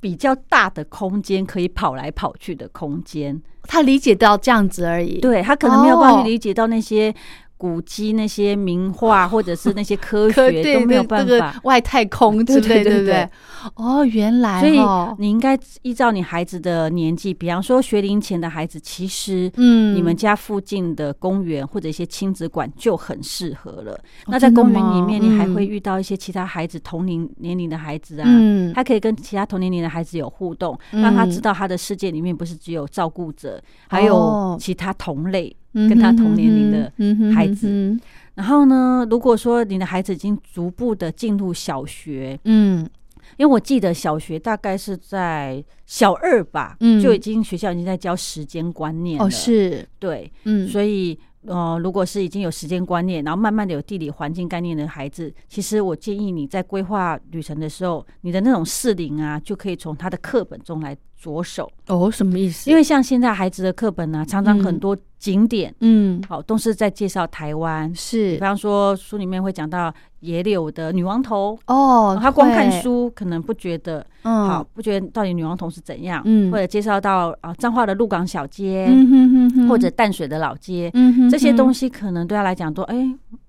[0.00, 3.40] 比较大的空间，可以跑来跑去的空间。
[3.64, 5.20] 他理解到这样子而已。
[5.20, 7.14] 对他可能没有办法理解到那些
[7.60, 11.60] 古迹、那些名画，或者是那些科可学都没有办这个法。
[11.64, 13.12] 外太空之类，对对对对不对？
[13.12, 13.30] 对？
[13.74, 15.14] 哦，原来所以哦。
[15.18, 19.94] 你应该依照你孩子的年纪，比方说学龄前的孩子，其实嗯。
[19.94, 24.00] 你们家附近的公园或者一些亲子馆就很适合了。
[24.26, 25.54] 那在公园里面，你还嗯。
[25.54, 28.72] 会遇到一些其他孩子同龄年龄的孩子啊，嗯。
[28.72, 31.02] 他可以跟其他同年龄的孩子有互动，嗯。
[31.02, 34.54] 让他知道他的世界里面不是只有照顾者，还哦。
[34.54, 35.54] 有其他同类。
[35.69, 37.68] 嗯跟他同年龄的嗯哼孩子。
[37.68, 38.00] 嗯哼
[38.34, 42.88] 然后呢，如果说你的孩子已经逐步的进入小学，嗯
[43.36, 49.24] 因为我记得小学大概是在小二吧，嗯就已经学校已经在教时间观念了。
[49.24, 61.70] 哦是对，嗯所以呃，如果是已经有时间观念，然后慢慢的有地理环境概念的孩子，其实我建议你在规划旅程的时候，你的那种适龄啊，就可以从他的课本中来着手。
[61.88, 62.70] 哦什么意思？
[62.70, 67.92] 因为像现在孩子的课本呢、常常嗯很多景点，嗯好、都是在介绍台湾。
[67.94, 82.96] 是比方说，书里面会讲到野柳的女王头，哦，他光看书可能不觉得嗯好，不觉得到底女王头是怎样，嗯或者介绍到啊彰化的鹿港小街，嗯哼哼哼或者淡水的老街，嗯哼这些东西，可能对他来讲都哎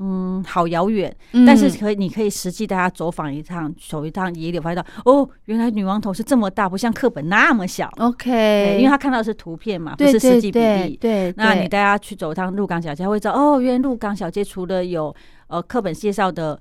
[0.02, 1.46] 嗯好遥远，嗯。
[1.46, 7.88] 但是可以你可以实际带他走访一趟，走一趟野柳，发现到哦原来女王头是这么大，不像课本那么小。
[7.98, 10.98] OK，因为他看到的是图片嘛，不是实际比例。
[11.00, 15.16] 对那你带他去走一趟鹿港小街，他会知道哦，原来鹿港小街除了有
[15.48, 16.60] 呃课本介绍的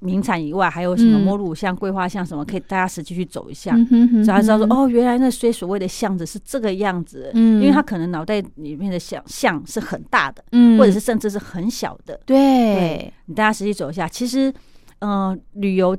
[0.00, 3.74] 名产以外，还有什么嗯摸乳巷、桂花巷什么，可以大家实际去走一下。
[3.74, 12.18] 嗯哼哼所以他知道说，哦，原来那些所谓的巷子是这个样子，嗯因为他可能脑袋里面的想象是很大的，嗯或者是甚至是很小的。
[12.26, 14.52] 对，你大家实际走一下，其实，
[15.00, 15.96] 嗯，旅游、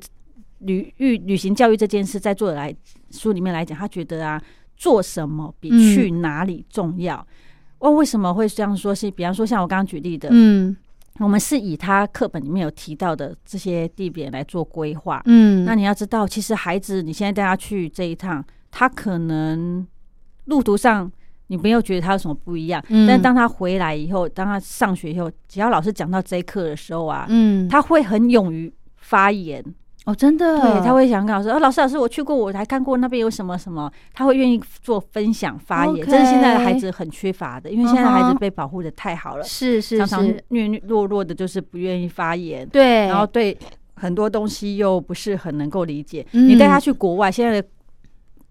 [0.59, 2.75] 旅旅旅行教育这件事，在作者来
[3.11, 4.41] 书里面来讲，他觉得啊，
[4.75, 7.25] 做什么比嗯去哪里重要。
[7.79, 8.93] 哦，为什么会这样说？
[8.93, 10.75] 是比方说，像我刚刚举例的，嗯
[11.19, 15.21] 我们是以他课本里面有提到的这些地点来做规划。
[15.25, 19.85] 嗯，那你要知道，其实孩子你现在带他去这一趟，他可能
[20.45, 21.11] 路途上
[21.47, 23.05] 你没有觉得他有什么不一样，嗯。
[23.05, 29.63] 但是当他回来以后，当他上学以后，只要老师讲到这一课的时候啊，嗯，他会很勇于发言，
[30.05, 43.55] 哦真的，对，他会想跟老师，哦，老师老师，我去过，我还看过那边有什么什么，他会愿意做分享发言这是现在的孩子很缺乏的，因为现在的孩子被保护的太好了，是是常常是，虐虐弱弱的，就是不愿意发言，对，然后对
[43.93, 46.25] 很多东西又不是很能够理解。
[46.31, 46.49] 嗯。
[46.49, 47.67] 你带他去国外，现在的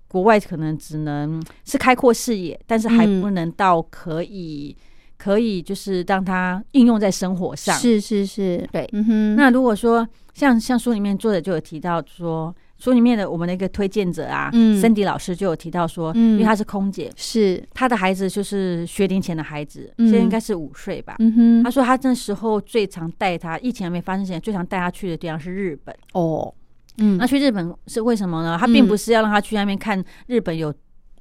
[0.07, 3.21] 国外可能只能是开阔视野，但是还嗯。
[3.21, 4.77] 不能到可以、
[5.21, 7.77] 可以就是让他应用在生活上。
[7.77, 8.89] 是是是，对。
[8.93, 14.81] 嗯哼，那如果说像像书里面作者就有提到说，书里面的我们的一个推荐者啊，嗯。
[14.81, 16.33] 森迪老师就有提到说，嗯。
[16.33, 20.09] 因为她是空姐，是，她的孩子就是学龄前的孩子，嗯。
[20.09, 21.17] 现在应该是五岁吧。
[21.19, 25.95] 嗯哼，她说她那时候最常带他，疫情还没发生前，最常带他去的地方是日本。
[26.15, 26.55] 哦，
[26.97, 27.19] 嗯。
[27.19, 28.57] 那，去日本是为什么呢？
[28.59, 30.73] 他并不是要让他去那边看日本有，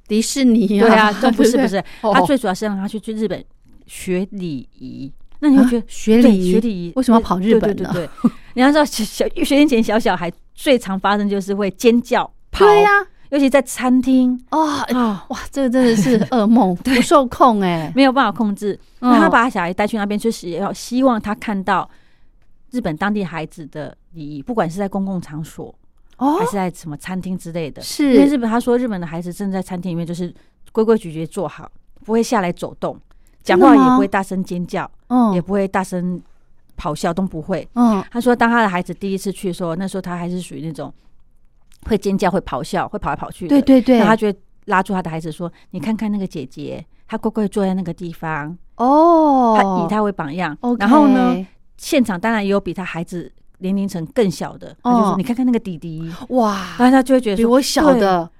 [0.08, 2.14] 迪士尼对啊，都不是不是， 哦。
[2.14, 3.44] 他最主要是让他去去日本
[3.90, 5.12] 学礼仪。
[5.40, 6.52] 那你会觉得啊学对礼仪？
[6.52, 7.90] 学礼仪为什么要跑日本呢？
[7.92, 12.90] 对对对对， 你要知道小小学龄前小小孩最常发生就是会尖叫、跑，对呀，
[13.30, 14.40] 尤其在餐厅。
[14.50, 18.78] 哦，啊，哇，这个真的是噩梦，不受控哎， 没有办法控制。
[19.00, 19.10] 嗯。
[19.10, 21.90] 那他把小孩带去那边，就是要希望他看到
[22.70, 25.74] 日本当地孩子的礼仪，不管是在公共场所
[26.18, 26.36] 哦？
[26.36, 27.82] 还是在什么餐厅之类的。
[27.82, 28.14] 是。
[28.14, 30.32] 因为日本他说日本的孩子正在餐厅里面就是
[30.70, 31.68] 规规矩矩地坐好，
[32.04, 32.96] 不会下来走动，
[33.42, 35.32] 讲话也不会大声尖叫，嗯。
[35.34, 36.20] 也不会大声
[36.78, 37.66] 咆哮都不会。
[37.74, 38.02] 嗯。
[38.10, 40.92] 他说，当他的孩子第一次去的时候，那时候他还是属于那种
[41.86, 43.48] 会尖叫、会咆哮、会跑来跑去的。
[43.48, 43.98] 对对对。
[43.98, 50.56] 那他就会拉住他的孩子说：“你看看那个姐姐，她乖乖坐在那个地方，哦，他以他为榜样。
[50.60, 51.44] OK 然后呢，
[51.76, 58.30] 现场当然也有比他孩子年龄层更小的，他就哦说：“你看看那个弟弟。”哇，然后他就会觉得比我小的，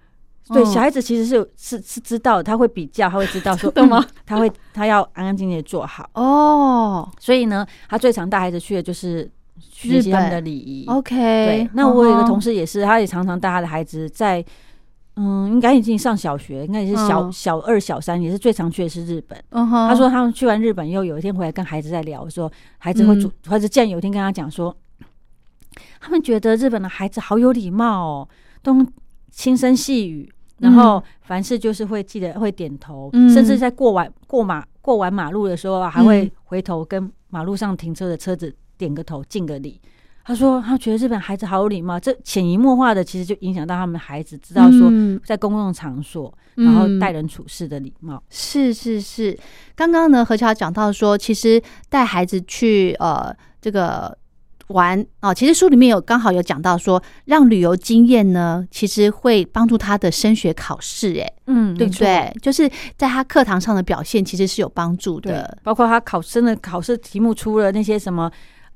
[0.53, 0.67] 对，嗯。
[0.67, 6.09] 小孩子其实是是是知道，他会比较，他会知道说，真的吗嗯他会他要安安静静的做好。
[6.15, 7.09] 哦。
[7.19, 10.87] 所以呢，他最常带孩子去的就是学习他们的礼仪。
[10.89, 14.45] ，OK，对，那我有一个同事，也是，他也常常带他的孩子在，
[15.17, 17.33] 嗯，应该已经上小学，应该也是小、嗯。
[17.33, 19.43] 小二、小三，也是最常去的是日本。
[19.51, 24.75] 他说他们去完日本以后，有一天回来跟孩子在聊说，孩子会主，嗯孩子竟然有一天跟他讲说，
[26.01, 28.29] 他们觉得日本的孩子好有礼貌哦，
[28.63, 28.75] 都
[29.31, 36.07] 轻声细语，然后凡事就是会记得会点头，嗯甚至在过完过马过完马路的时候啊，还嗯。
[36.07, 39.81] 会回头跟马路上停车的车子点个头，敬个礼。
[40.23, 45.21] 他说他觉得日本孩子好有礼貌，这潜移默化的其实就影响到他们孩子知道说嗯。
[45.25, 46.99] 在公共场所，然后嗯。
[46.99, 48.23] 待人处事的礼貌。
[48.29, 49.37] 是是是，
[49.75, 54.17] 刚刚呢何乔讲到说，其实带孩子去呃这个
[54.71, 62.33] 玩哦，其实书里面有刚好有讲到说，让旅游经验呢，其实会帮助他的升学考试，哎，嗯，对不对？
[62.41, 68.31] 就是在他课堂上的表现，其实是有帮助的。，包括他考生的考试题目出了那些什么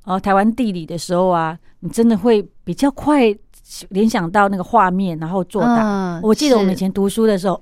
[0.04, 3.22] 呃台湾地理的时候啊，你真的会比较快
[3.90, 5.82] 联想到那个画面，然后作答。
[5.82, 7.60] 嗯我记得我们以前读书的时候，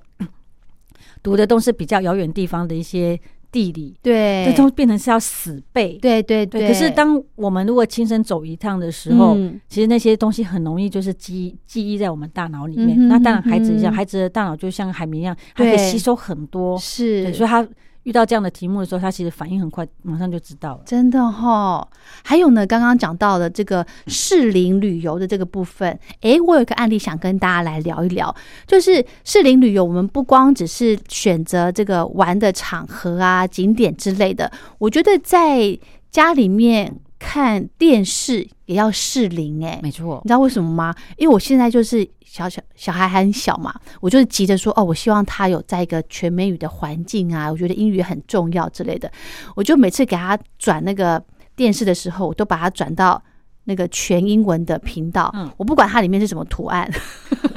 [1.22, 3.18] 读的都是比较遥远地方的一些
[3.52, 5.98] 地理，对，这都变成是要死背。
[6.00, 9.60] 对对对，可是当我们如果亲身走一趟的时候，嗯。
[9.68, 12.96] 其实那些东西很容易就是记记忆在我们大脑里面。
[12.98, 16.78] 嗯哼那当然，孩子一样，孩子的大脑就像海绵一样，它可以吸收很多。
[16.78, 17.66] 是，所以他
[18.04, 20.82] 遇到这样的题目的时候，他其实反应很快，马上就知道了。
[20.84, 21.86] 真的哈、
[22.24, 28.34] 还有呢，刚刚讲到的这个适龄旅游的这个部分，诶，我有一个案例想跟大家来聊一聊，
[28.66, 35.78] 就是适龄旅游，我们不光只是选择这个玩的场合啊、景点之类的，我觉得在
[36.10, 39.78] 家里面看电视也要适龄哎。
[39.80, 40.92] 没错你，知道为什么吗？
[41.16, 49.10] 因为我现在就是小小小孩还很小嘛，我就是急着说哦，我希望他有在一个全美语的环境啊，我觉得英语很重要之类的。
[49.54, 51.22] 我就每次给他转那个
[51.54, 53.22] 电视的时候，我都把它转到
[53.64, 55.30] 那个全英文的频道。
[55.34, 56.90] 嗯我不管它里面是什么图案，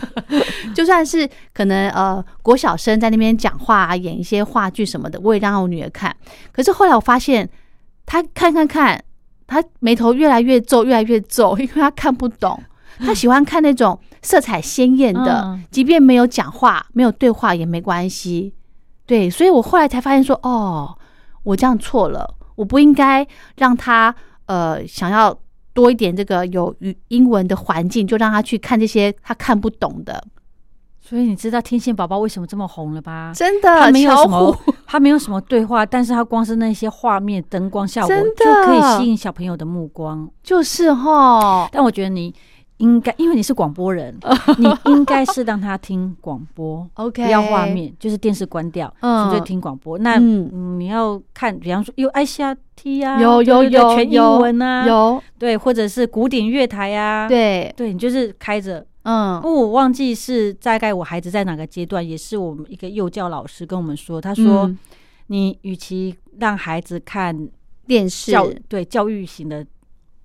[0.76, 6.16] 就算是可能呃国小生在那边讲话啊，演一些话剧什么的，我也让我女儿看。
[6.52, 7.50] 可是后来我发现，
[8.06, 9.04] 她看看看，
[9.48, 12.62] 她眉头越来越皱，越来越皱， 因为他看不懂。
[12.98, 18.54] 他喜欢看那种色彩鲜艳的，嗯即便没有讲话、没有对话也没关系。
[19.06, 20.98] 对，所以我后来才发现说，哦，
[21.44, 23.28] 我这样错了，我不应该
[23.58, 25.38] 让他呃想要
[25.74, 30.24] 多一点这个有语英文的环境，就让他去看这些他看不懂的。
[31.08, 33.32] 所以你知道天线宝宝为什么这么红了吧？
[33.36, 40.28] 真的，他没有什么，他没有什么对话，但是他光是那些画面、灯光效果就可以吸引小朋友的目光。
[40.42, 42.34] 就是哈，但我觉得你
[42.78, 44.18] 应该，因为你是广播人，
[44.58, 46.90] 你应该是让他听广播。
[46.96, 50.00] OK，不要画，面，就是电视关掉，嗯纯粹听广播。
[50.00, 58.84] 那你要看，比方说有 ICRT 啊，有有对对对有全英文啊，有对，或者是古典乐台啊，对，对，你就是开着。
[59.06, 59.40] 嗯。
[59.40, 64.78] 哦，我忘记是大概我孩子在哪个阶段，也是我们一个幼教老师跟我们说，他说，嗯。
[65.28, 67.50] 你与其让孩子看
[67.88, 68.32] 电视。
[68.32, 69.66] 教对教育型的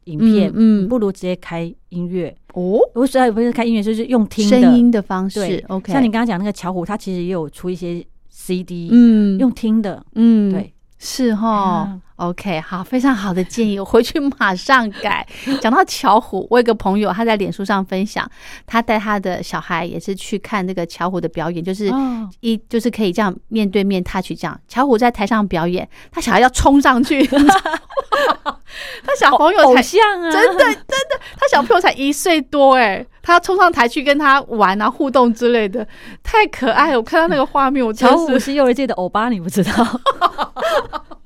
[0.04, 0.88] 影片，嗯嗯。
[0.88, 2.36] 不如直接开音乐。
[2.52, 4.60] 哦，我虽然不是开音乐，就是用听的。
[4.60, 9.38] 声音的方式对，OK，像你刚刚讲那个巧虎，他其实也有出一些 CD，、嗯。
[9.38, 11.48] 用听的，嗯对，是哈。
[11.50, 15.26] 啊，OK，好，非常好的建议，我回去马上改。
[15.61, 18.30] 讲到巧虎，我有个朋友他在脸书上分享，
[18.66, 24.59] 他带他的小孩也是去看那个巧虎的表演，就是哦一就是可以这样面对面 touch 这样。
[24.68, 35.87] 巧虎在台上表演，他小孩要冲上去， 他小朋友偶才像啊，真的真的，他小朋友才一岁多哎，他要冲上台去跟他玩啊互动之类的，
[36.22, 36.98] 太可爱了。
[36.98, 39.72] 我看到那个画面，我真巧虎是是幼儿界的欧巴，你不知道？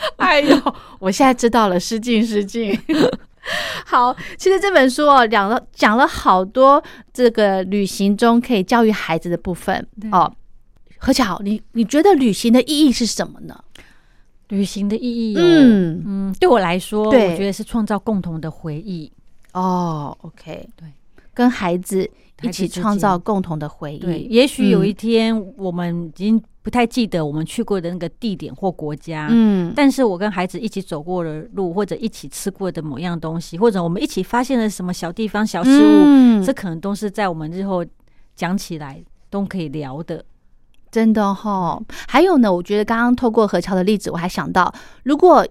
[0.16, 2.78] 哎呦，我现在知道了，失敬失敬。
[3.86, 6.82] 好，其实这本书哦，讲了讲了好多
[7.12, 10.30] 这个旅行中可以教育孩子的部分哦。
[10.98, 13.58] 何巧，你你觉得旅行的意义是什么呢？
[14.48, 19.10] 旅行的意义、哦，嗯嗯对我来说，我觉得是创造共同的回忆。
[19.52, 20.88] 哦，OK，对，
[21.32, 22.08] 跟孩子
[22.42, 24.34] 一起创造共同的回对，忆。
[24.34, 37.82] 也许有嗯一天我们已经不太记得我们去过的那个地点或国家，嗯，但是我跟孩子一起走过的路，或者一起吃过的某样东西，或者我们一起发现了什么小地方、小事物，嗯这可能都是在我们日后
[38.36, 40.22] 讲起来都可以聊的。
[40.90, 44.70] 真的哈、还有呢，我觉得刚刚透过何桥的例子，我还想到，
[45.04, 45.46] 如果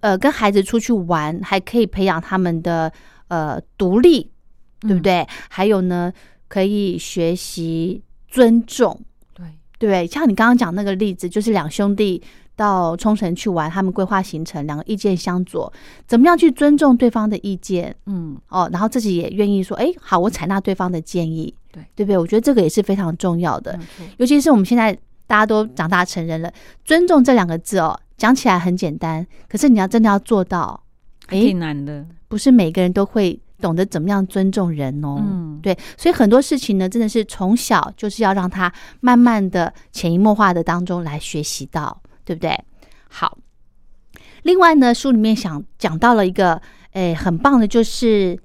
[0.00, 2.92] 呃跟孩子出去玩，还可以培养他们的
[3.28, 4.32] 呃独立，
[4.80, 5.24] 对不对？
[5.48, 6.12] 还有呢，
[6.48, 9.00] 可以学习尊重，
[9.78, 12.22] 对，像你刚刚讲那个例子，就是两兄弟
[12.54, 15.70] 到冲绳去玩，他们规划行程，两个意见相左，
[16.06, 17.94] 怎么样去尊重对方的意见？
[18.06, 22.18] 嗯，哦，然后自己也愿意说，哎，好，我采纳对方的建议，对对不对？
[22.18, 23.78] 我觉得这个也是非常重要的
[24.16, 24.96] 尤其是我们现在
[25.26, 26.50] 大家都长大成人了，
[26.84, 30.82] 尊重这两个字哦，讲起来很简单，可是你要真的要做到，
[31.26, 32.06] 哎挺，难的。
[32.28, 35.16] 不是每个人都会懂得怎么样尊重人哦。
[35.18, 42.58] 嗯，对，所以很多事情呢，真的是从小就是要让他慢慢的潜移默化的当中来学习到，对不对？
[43.08, 43.38] 好，
[44.42, 46.60] 另外呢，书里面想讲到了一个，
[46.92, 48.38] 诶，很棒的，就是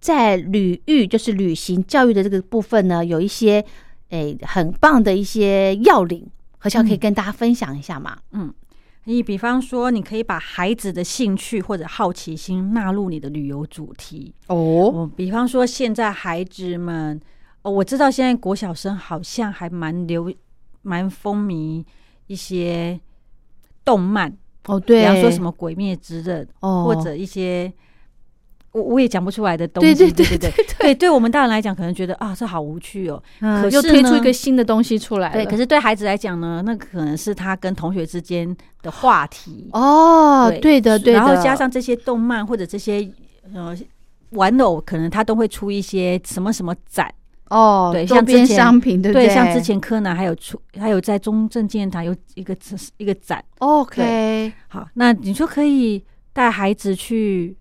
[0.00, 3.64] 在旅育，就是旅行教育的这个部分呢，有一些
[4.08, 6.26] 诶很棒的一些要领，
[6.58, 8.18] 何笑可以嗯跟大家分享一下嘛？
[9.04, 14.34] 你比方说，你可以把孩子的兴趣或者好奇心纳入你的旅游主题。
[14.46, 17.20] 哦，我比方说，现在孩子们，
[17.62, 20.32] 哦，我知道现在国小生好像还蛮流、
[20.82, 21.84] 蛮风靡
[22.26, 23.00] 一些
[23.84, 24.36] 动漫，
[24.66, 27.72] 哦，对，比方说什么《鬼灭之刃》哦，或者一些
[28.72, 29.94] 我我也讲不出来的东西。
[29.94, 33.22] 对对对对对对，对我们大人来讲，可能觉得啊，这好无趣哦。
[33.40, 39.68] 嗯可又推出一个新的东西出来，对，可是对孩子来讲呢，那可能是他跟同学之间的话题。
[39.72, 43.10] 哦，对的对的，然后加上这些动漫或者这些
[43.54, 43.76] 呃
[44.30, 47.12] 玩偶，可能他都会出一些什么什么展。
[47.48, 49.34] 哦，对像之前商品，对不对，对？
[49.34, 52.56] 像之前柯南还有出，还有在中正纪念堂有一个
[52.96, 53.44] 一个展。
[53.58, 56.00] OK，好，那你说可以
[56.32, 57.56] 带孩子去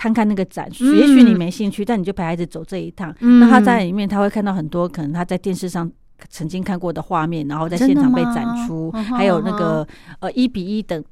[0.00, 0.96] 看看那个展，嗯。
[0.96, 3.14] 也许你没兴趣，但你就陪孩子走这一趟。
[3.20, 3.38] 嗯。
[3.38, 5.90] 那他在里面他会看到很多可能他在电视上
[6.30, 9.86] 曾经看过的画面，然后在现场被展出，还有那个
[10.20, 11.04] 呃一比一的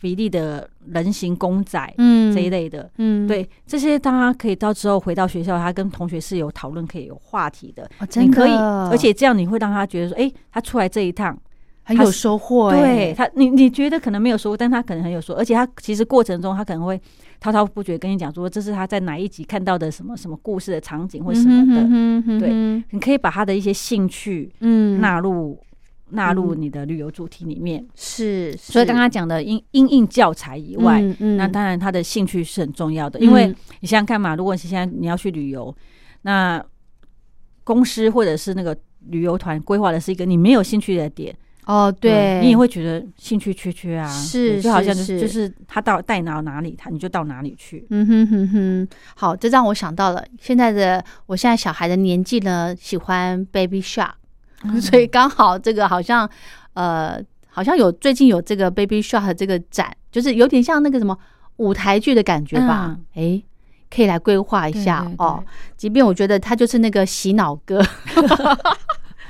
[0.00, 2.34] 比例的人形公仔、嗯。
[2.34, 2.90] 这一类的。
[2.96, 7.84] 嗯，对这些，当他可以到之后回到学校，他跟同学是有讨论，可以有话题的。
[7.98, 8.52] 哦，真的，你可以，
[8.90, 11.38] 而且这样你会让他觉得说，哎、他出来这一趟，
[11.84, 17.00] 很有收获，哎，对他，你你觉得可能没有收获，但他可能很有收获，而且他其实过程中他可能会
[17.40, 21.82] 滔滔不绝跟你讲说，这是他在哪一集看到的什么什么故事的场景或什么的。
[21.82, 25.58] 嗯哼对嗯你可以把他的一些兴趣嗯，纳入、
[26.10, 27.84] 纳入你的旅游主题里面。
[27.96, 31.36] 是，所以刚刚讲的因因应教材以外，嗯嗯。
[31.36, 33.56] 那当然他的兴趣是很重要的，因为嗯。
[33.80, 35.74] 你想想看嘛，如果你现在你要去旅游，
[36.22, 36.64] 那
[37.64, 38.76] 公司或者是那个
[39.08, 41.34] 旅游团规划的是一个你没有兴趣的点，
[41.66, 47.86] 哦，对，你也会觉得兴趣缺缺啊，是就好像就是是就是他到带你到哪里，他你就到哪里去。
[47.90, 54.10] 嗯哼哼哼，好，这让我想到了现在的我现在小孩的年纪呢，喜欢 Baby Shark，、
[54.82, 56.28] 所嗯以刚好这个好像
[56.74, 61.16] 呃，好像有最近有这个 Baby Shark 的这个展，就是有点像那个什么
[61.58, 62.98] 舞台剧的感觉吧？
[63.14, 63.44] 诶，
[63.88, 65.44] 可以来规划一下哦。
[65.76, 67.80] 即便我觉得他就是那个洗脑歌。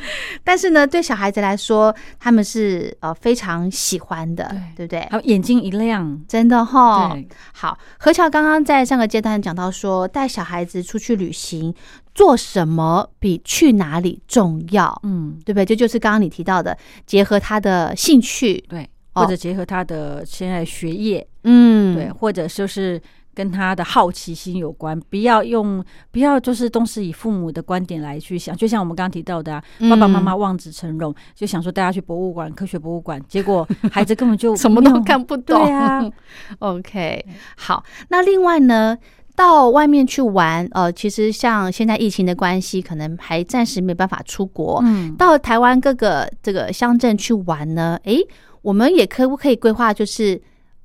[0.45, 4.45] 但是呢，对小孩子来说，他们是呃非常喜欢的，
[4.77, 4.87] 对。
[4.87, 5.01] 不对？
[5.11, 11.75] 还有眼睛一亮，真的哈，对，好，何乔刚刚在上个阶段讲到说，带小孩子出去旅行，
[12.15, 15.65] 做什么比去哪里重要，嗯，对不对？
[15.65, 16.77] 这就是刚刚你提到的，
[17.07, 18.83] 结合他的兴趣，对，
[19.15, 19.23] 哦。
[19.23, 23.01] 或者结合他的现在学业，嗯，对，或者就是
[23.35, 36.03] 跟他的好奇心有关，不要用不要就是都是以父母的观点来去想，就像我们刚刚提到的、啊，嗯爸爸妈妈望子成龙，就想说带他去博物馆、科学博物馆，结果孩子根本就 什么都看不懂，对啊，
[36.61, 37.25] OK，
[37.57, 38.99] 好，那另外呢？
[39.35, 44.79] 到外面去玩，呃，其实像现在疫情的关系，可能还暂时没办法出国。
[44.85, 48.19] 嗯，到台湾各个这个乡镇去玩呢，诶，
[48.61, 50.39] 我们也可不可以规划，就是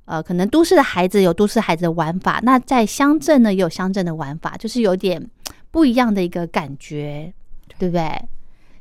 [0.08, 5.22] 呃，可能都市的孩子有都市孩子的玩法，那在乡镇呢也有乡镇的玩法，就是有点
[5.70, 7.30] 不一样的一个感觉，
[7.78, 8.08] 对不对？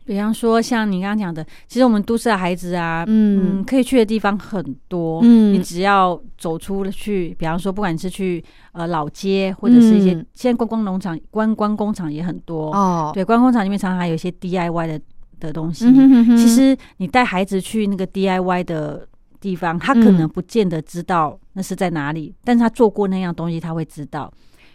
[0.05, 15.01] 比方说像你刚刚讲的，其实我们都市的孩子啊，嗯嗯，可以去的地方很多，嗯你只要走出去，比方说不管是去呃老街，或者是一些、嗯现在观光农场、观光工厂也很多，哦，对，观光工厂里面常常还有一些 DIY 的
[15.41, 15.83] 的东西。
[15.87, 19.05] 嗯哼哼哼其实你带孩子去那个 DIY 的
[19.39, 24.31] 地方，他可能嗯不见得知道那是在哪里，但是他做过那样东西，他会知道。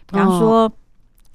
[0.07, 0.39] 比方哦。
[0.39, 0.73] 说，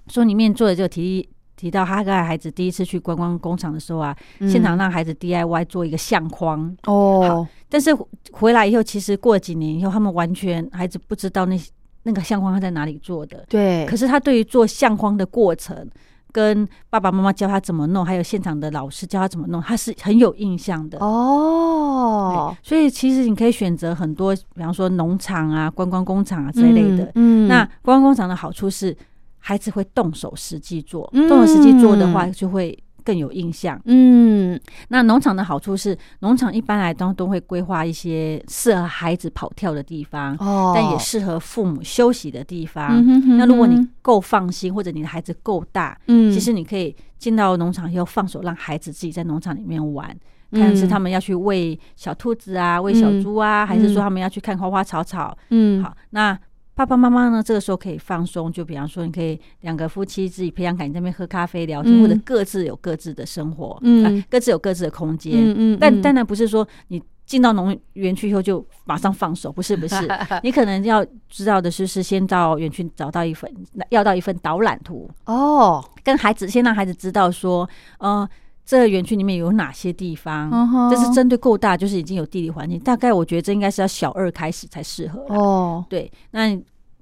[0.09, 4.49] 说里面做的就提提到他跟孩子第一次去观光工厂的时候啊，嗯。
[4.49, 7.91] 现场让孩子 DIY 做一个相框，哦，但是
[8.33, 11.59] 回来以后，其实过了几年以后，他们完全孩子不知道那
[12.05, 13.45] 那个相框他在哪里做的。
[13.49, 15.87] 对，可是他对于做相框的过程，
[16.33, 20.99] 跟爸爸妈妈教他怎么弄，还有现场的老师教他怎么弄，他是很有印象的。
[20.99, 27.05] 哦，所以其实你可以选择很多，比方说农场啊、观光工厂啊这一类的。
[27.14, 28.97] 嗯，嗯那观光工厂的好处是，
[29.39, 33.80] 孩子会动手实际做，嗯动手实际做的话，就会更有印象。
[33.86, 42.88] 嗯那农场的好处是，农场一般来都都会规划一些适合孩子跑跳的地方，哦，但也适合父母休息的地方。
[42.90, 50.11] 嗯哼哼那如果你够放心，或者你的孩子够大，嗯，其实你可以进到农场以后放手，让孩子自己在农场里面玩。
[50.11, 50.18] 嗯
[50.50, 55.36] 看是他们要去喂小兔子啊，喂小猪啊，还是说他们要去看花花草草？
[55.50, 56.38] 嗯好，那
[56.79, 57.43] 爸爸妈妈呢？
[57.43, 65.33] 这个时候可以放松，就比方说，你可以两个夫妻自己培养感情，在那边喝咖啡聊天，嗯或者各自有各自的生活，嗯呃各自有各自的空间。
[65.35, 70.09] 嗯嗯，但当然不是说你进到农园区以后就马上放手，不是不是，
[70.45, 73.53] 你可能要知道的是，是先到园区找到一份，
[73.91, 77.68] 要到一份导览图，哦，跟孩子先让孩子知道说，
[77.99, 78.29] 呃，
[78.69, 80.51] 这个园区里面有哪些地方。
[80.91, 82.79] 这是针对够大，就是已经有地理环境。
[82.81, 85.25] 大概我觉得这应该是要小二开始才适合。
[85.31, 86.55] 哦对，那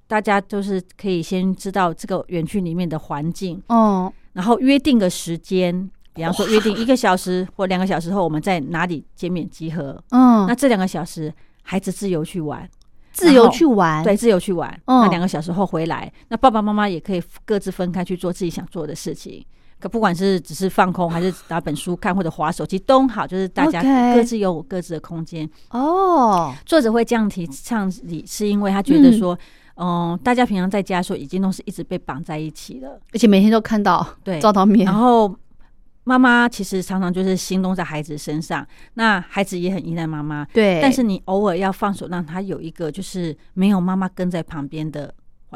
[0.07, 10.01] 大家就是可以先知道这个园区里面的环境，哦，然后约定个时间，比方说约定一个小时或两个小时后，我们在哪里见面集合。
[10.11, 12.71] 嗯那，这两个小时，孩子自由去玩，
[13.11, 14.71] 自由去玩，对，，自由去玩。
[14.85, 19.45] 嗯那两个小时后回来，那爸爸妈妈也可以各自分开去做自己想做的事情。
[19.79, 23.83] 可不管是只是放空，还是拿本书看，或者划手机都好，就是大家
[24.14, 25.49] 各自有各自的空间。
[25.70, 29.39] 哦，作者会这样提倡你，是因为他觉得说，
[29.77, 35.37] 嗯、大家平常在家的时候已经都是一直被绑在一起了，而且每天都看到对， 照到面然，后
[36.05, 45.12] 妈妈其实常常就是心动在孩子身上，那孩子也很依赖妈妈，对，但是你偶尔要放手，让他有一个就是没有妈妈跟在旁边的。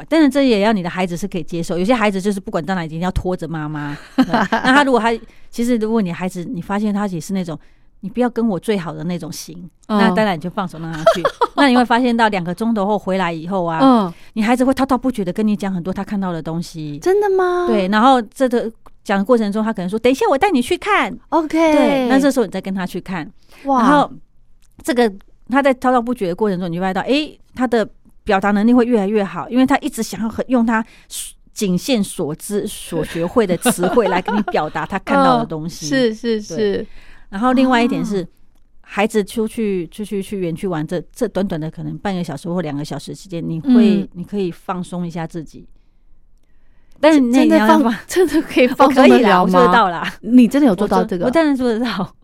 [0.09, 3.95] 但是这也要你的孩子是可以接受，有些孩子就是不管到哪一定要拖着妈妈。
[4.15, 5.11] 那他如果他
[5.49, 7.57] 其实如果你孩子你发现他也是那种
[7.99, 11.21] 你不要跟我最好的那种型，嗯那当然你就放手让他去。
[11.55, 16.97] 那你会发现到两个钟头后回来以后啊，嗯，你孩子会滔滔不绝的跟你讲很多他看到的东西。
[16.99, 17.67] 真的吗？
[17.67, 18.71] 对，然后这个
[19.03, 21.15] 讲的过程中，他可能说：“等一下，我带你去看。
[21.29, 23.29] ，OK，对，那这时候你再跟他去看，
[23.65, 24.11] 哇，然后
[24.83, 25.11] 这个
[25.49, 27.87] 他在滔滔不绝的过程中，你就发现到，诶，他的
[28.23, 30.85] 表达能力会越来越好，因为他一直想要很用他
[31.53, 35.87] 仅限所知、所学会的词汇来跟你表达他看到的东西。
[35.87, 36.87] 嗯是是是，
[37.29, 38.25] 然后另外一点是，
[38.81, 45.67] 孩子出去出去去园区玩，这这短短的可能半个小时或两个小时时间，你会、嗯你可以放松一下自己。
[46.99, 49.73] 但是那真的你要放，真的可以我放松得可以啦，我做得？
[49.73, 50.07] 到啦。
[50.21, 51.25] 你真的有做到这个？
[51.25, 52.15] 我当然做得到。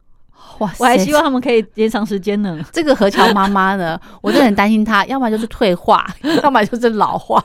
[0.59, 2.59] 哇塞，我还希望他们可以延长时间呢。
[2.71, 6.07] 这个何乔妈妈呢，我真的很担心她，要么就是退化，
[6.43, 7.43] 要么就是老化，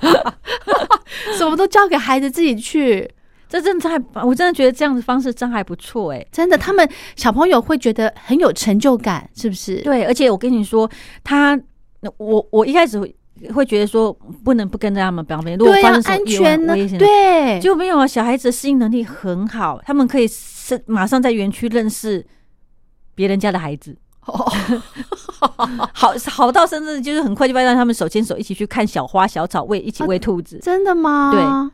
[1.36, 3.10] 什么都交给孩子自己去。
[3.48, 6.26] 这真的还，我真的觉得这样的方式真还不错哎。
[6.32, 9.76] 真的，他们小朋友会觉得很有成就感，是不是？
[9.82, 10.90] 对，而且我跟你说，
[11.22, 11.60] 他
[12.16, 13.14] 我我一开始会
[13.52, 14.10] 会觉得说
[14.42, 16.74] 不能不跟着他们旁边，如果发生安全呢？
[16.98, 18.06] 对，就没有啊。
[18.06, 22.24] 小孩子的适应能力很好，他们可以是马上在园区认识
[23.22, 23.96] 别人家的孩子。
[25.92, 30.58] 好好到甚至就是很快就会让他们手牵手一起去看小花小草，喂一起喂兔子。
[30.60, 31.70] 真的吗？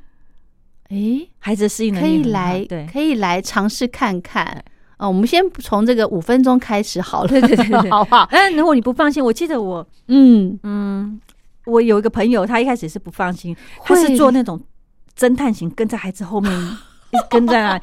[0.91, 4.63] 对，诶，孩子适应能可力可以来，对可以来尝试看看。
[4.99, 8.29] 呃，我们先从这个五分钟开始好了，对对对对 好不好？
[8.31, 11.19] 但如果你不放心，我记得我嗯，嗯，
[11.65, 14.61] 我有一个朋友，他一开始也是不放心，他是做那种
[15.17, 16.53] 侦探型，跟在孩子后面，
[17.31, 17.79] 跟在那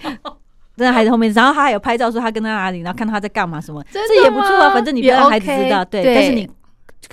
[0.75, 6.49] 里，跟在孩子后面，然后他还有拍照说他跟在哪里，然后看他在干嘛什么，真的这也不错啊，反正你不也要让孩子知道对，对但是你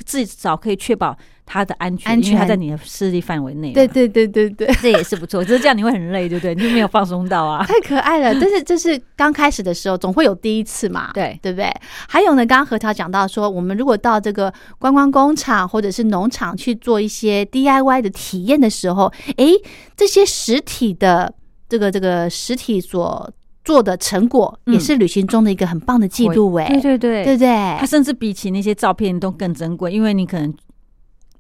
[0.05, 6.55] 至少可以确保他的安全，安全因为他在你的势力范围内嘛，对对对对对，这也是不错，只是这样你会很累，对不对？
[6.55, 8.33] 你就没有放松到啊，太可爱了。
[8.41, 11.71] 但是这是刚开始的时候，总会有第一次嘛，对对不对？
[12.09, 19.53] 还有呢，刚刚何条讲到说，我们如果到这个观光工厂或者是农场去做一些 DIY 的体验的时候，诶，
[19.95, 21.35] 这些实体的
[21.69, 23.31] 这个这个实体所
[23.65, 24.75] 做的成果，嗯。
[24.75, 27.25] 也是旅行中的一个很棒的记录，哎，对对对。
[27.25, 27.49] 对不对？
[27.79, 27.87] 它？
[27.87, 30.53] 甚至比起那些照片都更珍贵，因为你可能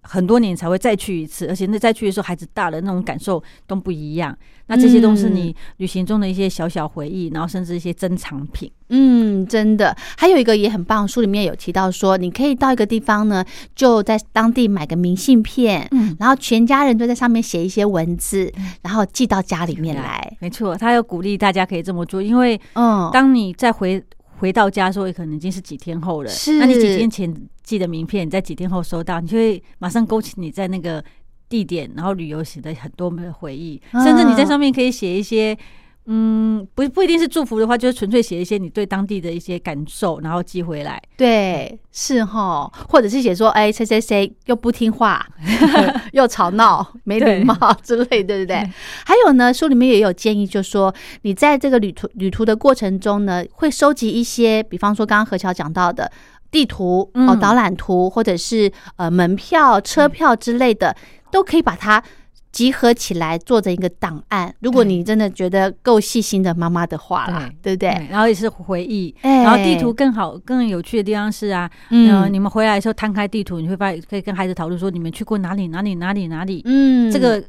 [0.02, 4.36] 很多年才会再去一次，而且那再去的时候，孩子大了，那种感受都不一样。
[4.66, 8.70] 那这些都是你旅行中的一些小小回忆，然后甚至一些珍藏品。
[8.88, 13.44] 嗯，真的，还有一个也很棒，书里面有提到说，你可以到一个地方呢，
[13.74, 20.36] 就在当地买个明信片，嗯然后全家人都在上面写一些文字，然后寄到家里面来。
[20.40, 24.02] 没错，他要鼓励大家可以这么做，因为嗯，当你再回
[24.42, 26.28] 回到家的时候，也可能已经是几天后了。
[26.28, 27.32] 是那你几天前
[27.62, 31.02] 寄的名片，你在几天后收到，你就会马上勾起你在那个
[31.48, 35.54] 地点，然后旅游写的很多的回忆，啊甚至你在上面可以写一些。
[35.54, 35.58] 嗯，
[36.74, 41.00] 不不一定是祝福的话，就是纯粹写一些你对当地的一些感受，然后寄回来。
[41.16, 45.24] 对，是哈，或者是写说，哎，谁谁谁又不听话，
[46.12, 48.56] 又吵闹，没礼貌之类的，对不对？
[49.06, 50.92] 还有呢，书里面也有建议，就说
[51.22, 56.10] 你在这个旅途旅途的过程中呢，会收集一些，比方说刚刚何乔讲到的
[56.50, 60.96] 地图、哦、嗯导览图，或者是呃门票、车票之类的，
[61.30, 62.02] 都可以把它。
[62.52, 64.54] 集合起来做成一个档案。
[64.60, 67.88] 如果你真的觉得够细心的妈妈的话啦，对不对？
[68.10, 76.62] 然后也是回忆，哎然后地图更好、更有趣的地方是啊，嗯，你们回来的时候摊开地图，你会发现可以跟孩子讨论说你们去过哪里、哪里、哪里、哪里。
[76.66, 77.42] 嗯，这个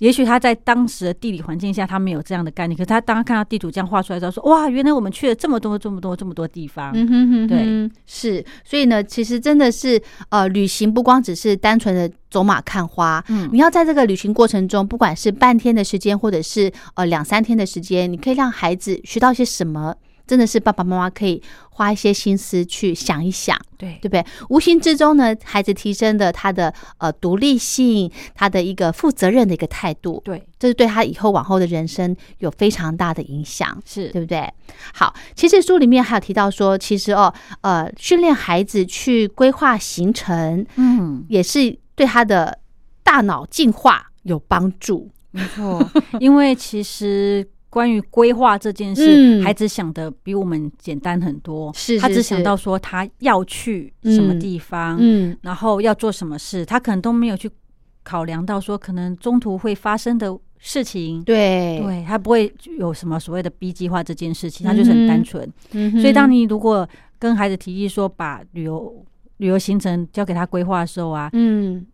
[0.00, 6.90] 也许他在当时的地理环境下他没有这样的概念，可是他当他看到地图这样画出来之后，说哇，原来我们去了这么多、这么多、这么多地方。
[6.94, 19.94] 嗯哼哼哼，对，是，所以呢，其实真的是呃，旅行不光只是单纯的走马看花，嗯你要在这个旅行过程中，不管是半天的时间，或者是呃两三天的时间，你可以让孩子学到些什么。
[20.30, 24.24] 真的是爸爸妈妈可以花一些心思去想一想，对对不对？
[24.48, 33.76] 无形之中呢，孩子提升的他的呃独立性，他的一个负责任的一个态度，对，这是对他以后往后的人生有非常大的影响。
[33.84, 34.48] 是对不对？
[34.94, 42.56] 好，其实书里面还有提到说，其实哦，呃，训练孩子去规划行程，嗯，也是对他的
[43.02, 45.10] 大脑进化有帮助。
[45.32, 45.84] 没错，
[46.20, 47.44] 因为其实。
[47.70, 49.42] 关于规划这件事，嗯。
[49.42, 51.72] 孩子想的比我们简单很多。
[51.72, 52.44] 是是他只想是。
[52.44, 57.48] 到说他要去什么地方，嗯然后要做什么事，他可能都没有去
[58.02, 61.22] 考量到说可能中途会发生的事情。
[61.22, 61.80] 对。
[61.82, 65.50] 对，他不会有什么所谓的 B 计划这件事情，他就是很单纯。
[65.72, 66.00] 嗯哼。
[66.00, 66.86] 所以，当你如果
[67.18, 69.04] 跟孩子提议说把旅游
[69.36, 71.86] 旅游行程交给他规划的时候啊，嗯。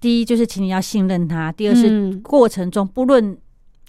[0.00, 2.22] 第一就是请你要信任他，第二是嗯。
[2.22, 3.36] 过程中不论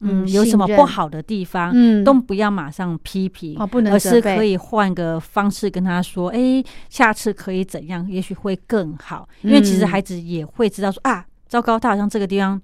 [0.01, 2.03] 嗯嗯有什么不好的地方，嗯。
[2.03, 9.27] 都不要马上批评，哦不能而是可以换个方式跟他说，哎，下次可以怎样，也许会更好。
[9.41, 12.59] 因为其实嗯孩子也会知道说啊，糟糕，他好像这个地方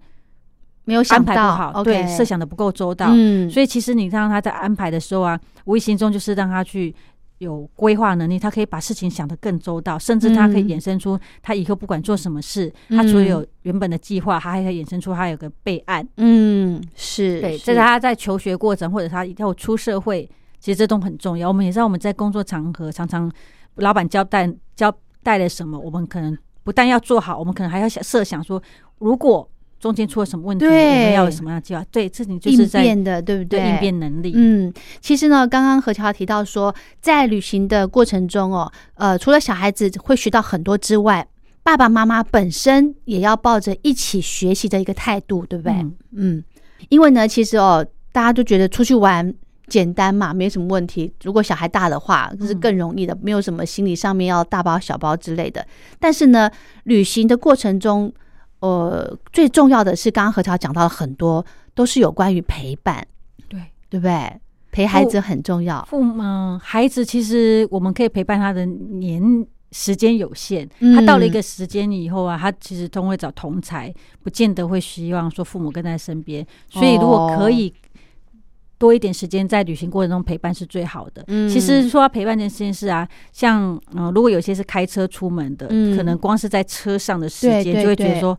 [0.85, 3.07] 没有想安排不到好对，设想的不够周到。
[3.11, 6.93] 嗯，所以其实你让他在安排的时候啊，无意形中就是让他去
[7.45, 16.05] 有规划能力，他可以把事情想得更周到，甚至他可以嗯衍生出他以后不管做什么事，嗯他除了有原本的计划，他还可以衍生出他有个备案。
[16.17, 20.29] 嗯是对，是这是他在求学过程或者他以后出社会，
[20.59, 21.47] 其实这都很重要。
[21.47, 23.31] 我们也知道我们在工作场合常常
[23.75, 24.93] 老板交代交
[25.23, 28.61] 代了什么，我们可能不但要做好，我们可能还要想设想说，
[28.97, 29.47] 如果
[29.79, 31.85] 中间出了什么问题，我对们要有什么样的计划？
[31.91, 33.59] 对，这你就是应变的，对不对？
[33.59, 34.31] 应变能力。
[34.35, 41.27] 嗯，其实呢，刚刚何乔提到说，在旅行的过程中哦，呃，除了小孩子会学到很多之外，
[41.61, 45.73] 爸爸妈妈本身也要抱着一起学习的一个态度，对不对？
[45.73, 46.43] 嗯嗯，
[46.89, 49.33] 因为呢，其实哦，大家都觉得出去玩
[49.67, 51.11] 简单嘛，没什么问题。
[51.23, 55.65] 如果小孩大的话，这是更容易的，没有什么心理上面要大包小包之类的。
[55.99, 56.49] 但是呢，
[56.83, 58.13] 旅行的过程中，
[58.59, 63.05] 呃，最重要的是，刚刚何超讲到了很多，都是有关于陪伴，
[63.47, 64.39] 对，对不对？
[64.71, 65.85] 陪孩子很重要。
[65.85, 76.45] 父母孩子其实我们可以陪伴他的年时间有限，嗯他到了一个时间以后啊，他其实都会找同才，不见得会希望说父母跟在身边。
[76.69, 77.73] 所以如果可以
[78.77, 81.23] 多一点时间在旅行过程中陪伴是最好的。
[81.27, 88.37] 嗯其实说到陪伴这件事啊，像嗯、呃如果有些是开车出门的，嗯可能光是在车上的时间就会觉得说。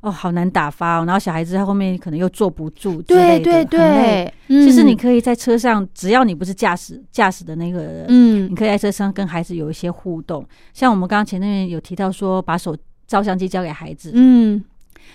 [0.00, 10.46] 哦，好难打发哦，然后小孩子在后面可能又坐不住之对类的，对其实你嗯可以在车上，只要你不是驾驶驾驶的那个人，嗯你可以在车上跟孩子有一些互动。
[10.72, 12.76] 像我们刚刚前面有提到说，把手
[13.08, 14.62] 照相机交给孩子，嗯，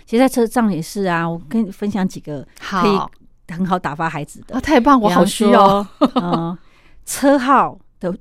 [0.06, 1.30] 其实在车上也是啊。
[1.30, 5.86] 我跟你分享几个可好以很好打发孩子的啊，，太棒，我好需要。
[6.16, 6.58] 嗯，
[7.06, 8.16] 车号的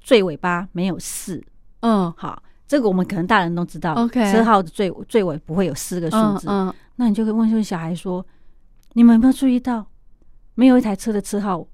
[0.00, 1.42] 最尾巴没有四，
[1.80, 3.94] 嗯好，这个我们可能大人都知道。
[3.94, 8.24] OK 车号的最最尾不会有四个数字，嗯嗯，那你就可以问问小孩说
[8.94, 9.86] ：“你们有没有注意到，
[10.54, 11.66] 没有一台车的车号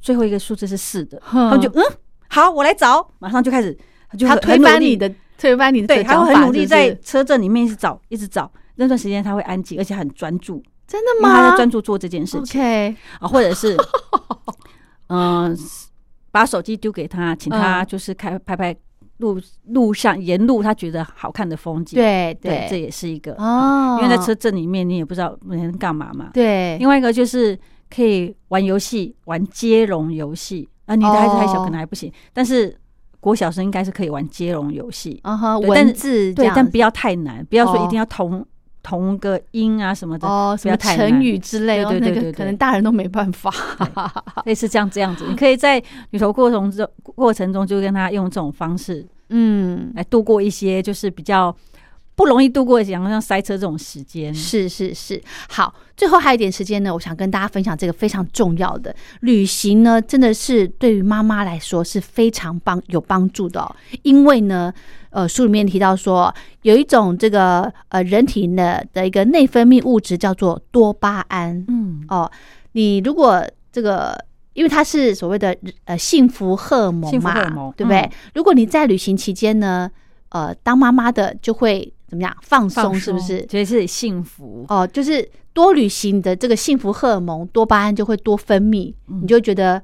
[0.00, 1.20] 最后一个数字是四的？
[1.26, 1.82] ”他们就嗯，
[2.28, 3.76] 好，我来找，马上就开始，
[4.16, 8.50] 就他就很努力推翻你的推翻你的对，他会很努力在车阵里面一直找，一直找。
[8.76, 11.32] 那段时间他会安静，而且很专注，真的吗？
[11.36, 11.50] 他？
[11.50, 12.60] 在专注做这件事情。
[12.60, 13.76] OK，啊，或者是
[15.06, 15.56] 嗯、
[16.32, 17.86] 把手机丢给他，请他嗯。
[17.86, 18.74] 就是开拍拍
[19.18, 21.96] 路路上沿路他觉得好看的风景。
[21.96, 26.30] 对对，这，也是一个，哦，因为在车阵里面你也不知道能干嘛嘛。
[26.32, 27.56] 对，另外一个就是
[27.88, 30.68] 可以玩游戏，玩接龙游戏。
[30.86, 31.64] 啊，你的孩子太小哦。
[31.64, 32.76] 可能还不行，但是
[33.20, 35.22] 国小生应该是可以玩接龙游戏。
[35.68, 37.84] 文字这样子但不要太难，不要说哦。
[37.86, 38.44] 一定要同、
[38.82, 43.52] 同个音啊什么的，哦，什么成难语之类，对哦那个对对对对可能大人都没办法。
[44.44, 45.26] 类似这样这样子。
[45.28, 51.54] 你可以在旅途过程中过程中就跟他用这种方式嗯，来度过一些就是比较
[52.16, 54.34] 不容易度过，像像塞车这种时间。
[54.34, 64.72] 是是是，好，最后还有一点时间呢，我想跟大家分享这个非常重要的旅行呢，真的是对于妈妈来说是非常帮有帮助的、哦，因为呢，
[65.10, 72.30] 呃，书里面提到说有一种这个呃人体呢的一个内分泌物质叫做多巴胺嗯，哦，
[72.72, 74.18] 你如果这个。
[74.52, 78.00] 因为它是所谓的呃幸福荷尔蒙嘛，对不对？
[78.00, 79.88] 嗯如果你在旅行期间呢，
[80.30, 83.46] 呃，当妈妈的就会怎么样放松，放是不是？
[83.46, 84.66] 觉得自己幸福？
[84.68, 89.80] 哦，就是多旅行的这个幸福荷尔蒙多巴胺就会多分泌，嗯你就觉得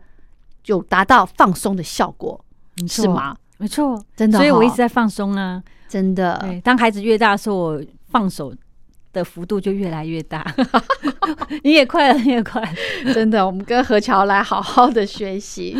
[0.66, 2.44] 有达到放松的效果，
[2.88, 3.36] 是吗？
[3.58, 5.62] 没错，真的、哦，所以我一直在放松啊。
[5.88, 8.52] 真的对，当孩子越大的时候，我放手
[9.12, 10.44] 的幅度就越来越大。
[11.62, 13.12] 你也快了，你也快了。
[13.14, 15.76] 真的，我们跟何乔来好好的学习。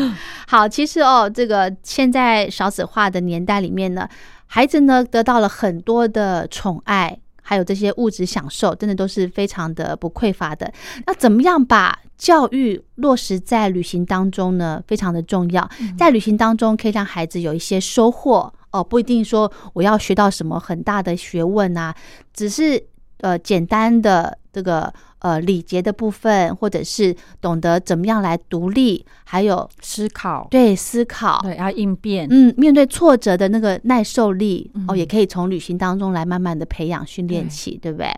[0.47, 4.09] 好，其实哦，这个现在少子化的年代里面呢，
[4.47, 7.19] 孩子呢得到了很多的宠爱，
[7.49, 10.73] 还有这些物质享受，真的都是非常的不匮乏的。
[11.07, 14.83] 那怎么样把教育落实在旅行当中呢？
[14.89, 21.95] 非常的重要，在旅行当中可以让孩子有一些收获哦，不一定说我要学到什么很大的学问啊，
[22.35, 22.83] 只是
[23.21, 24.93] 呃简单的这个
[25.27, 32.29] 呃礼节的部分，或者是懂得怎么样来独立，还有思考，对思考，对，要应变。
[32.31, 38.09] 嗯，面对挫折的那个耐受力、嗯哦，也可以从旅行当中来慢慢的培养训练起，对不对？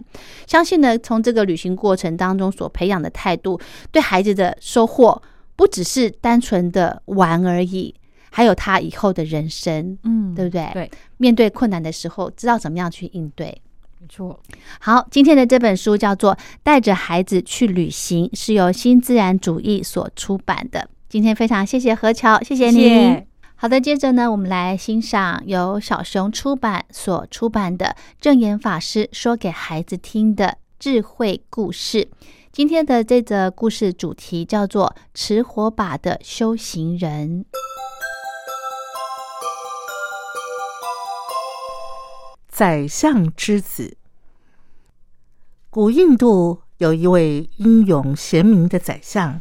[0.46, 3.58] 相信呢，从这个旅行过程当中所培养的态度，
[3.90, 5.22] 对孩子的收获
[5.56, 7.94] 不只是单纯的玩而已，
[8.30, 10.68] 还有他以后的人生，嗯对不对？
[10.74, 13.62] 对，面对困难的时候，知道怎么样去应对。
[14.80, 20.88] 好，今天的这本书叫做《带着孩子去旅行》，是由新自然主义所出版的。
[21.08, 22.88] 今天非常谢谢何乔，谢谢谢你。
[22.88, 32.08] 谢好的，接着呢，我们来欣赏由小熊出版所出版的正言法师说给孩子听的智慧故事。
[32.52, 37.44] 今天的这则故事主题叫做“持火把的修行人”。
[42.48, 43.97] 宰相之子。
[45.70, 49.38] 古印度有一位英勇贤明的宰相，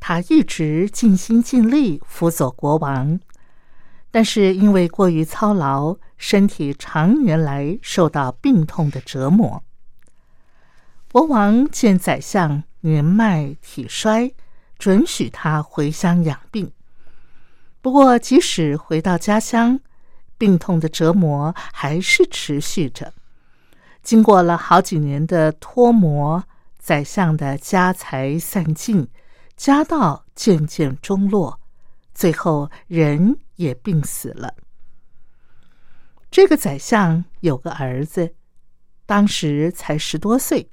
[0.00, 3.20] 他一直尽心尽力辅佐国王，
[4.10, 9.62] 但是因为过于操劳，身体常年来受到病痛的折磨。
[11.12, 14.32] 国王见宰相年迈体衰，
[14.78, 16.72] 准许他回乡养病。
[17.82, 19.80] 不过，即使回到家乡，
[20.38, 23.12] 病痛的折磨还是持续着。
[24.08, 26.42] 经过了好几年的脱磨，
[26.78, 29.06] 宰相的家财散尽，
[29.54, 31.60] 家道渐渐中落，
[32.14, 34.54] 最后人也病死了。
[36.30, 38.34] 这个宰相有个儿子，
[39.04, 40.70] 当时才十多岁，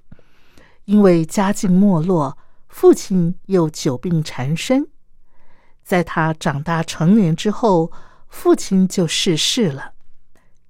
[0.86, 2.38] 因为家境没落，
[2.69, 4.88] 父亲又久病缠身。
[5.83, 7.91] 在他长大成年之后，
[8.29, 9.91] 父亲就逝世了。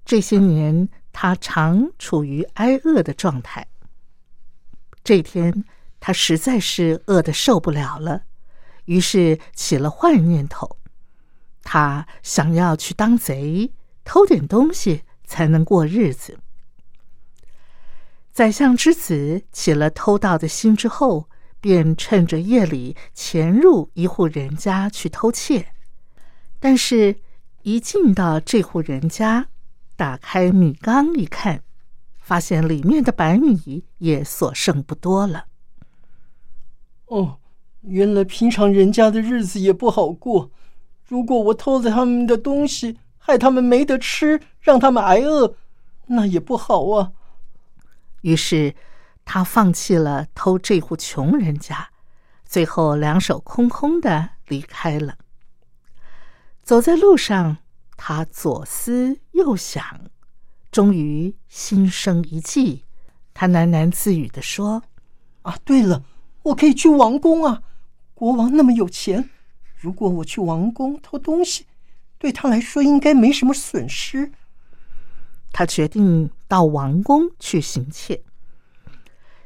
[0.04, 0.88] 这些年，
[1.18, 3.66] 他常处于挨饿的状态。
[5.02, 5.64] 这天，
[5.98, 8.24] 他实在是饿得受不了了，
[8.84, 10.76] 于是起了坏念头。
[11.62, 13.72] 他想要去当贼，
[14.04, 16.38] 偷点东西才能过日子。
[18.30, 21.30] 宰相之子起了偷盗的心之后，
[21.62, 25.72] 便趁着夜里潜入一户人家去偷窃。
[26.60, 27.16] 但是，
[27.62, 29.48] 一进到这户人家，
[29.96, 31.62] 打开米缸一看，
[32.18, 35.46] 发现里面的白米也所剩不多了。
[37.06, 37.38] 哦，
[37.80, 40.50] 原来平常人家的日子也不好过。
[41.04, 45.54] 如果我偷了他们的东西，害他们没得吃，让他们挨饿，
[46.06, 47.12] 那也不好啊。
[48.22, 48.74] 于是，
[49.24, 51.90] 他放弃了偷这户穷人家，
[52.44, 55.16] 最后两手空空的离开了。
[56.62, 57.58] 走在路上，
[57.96, 59.82] 他左思右想，
[60.70, 62.84] 终于心生一计。
[63.32, 64.82] 他喃喃自语地说
[65.42, 66.04] ：“啊，对了，
[66.42, 67.62] 我可以去王宫啊！
[68.14, 69.28] 国王那么有钱，
[69.76, 71.66] 如果我去王宫偷东西，
[72.18, 74.32] 对他来说应该没什么损失。”
[75.52, 78.22] 他决定到王宫去行窃。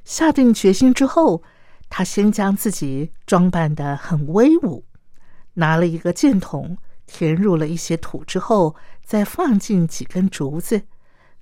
[0.04, 1.42] 下定决心之后，
[1.88, 4.84] 他先将自己装扮的很威武，
[5.54, 6.78] 拿了一个箭筒，
[7.12, 10.82] 填入了一些土之后，再放进几根竹子。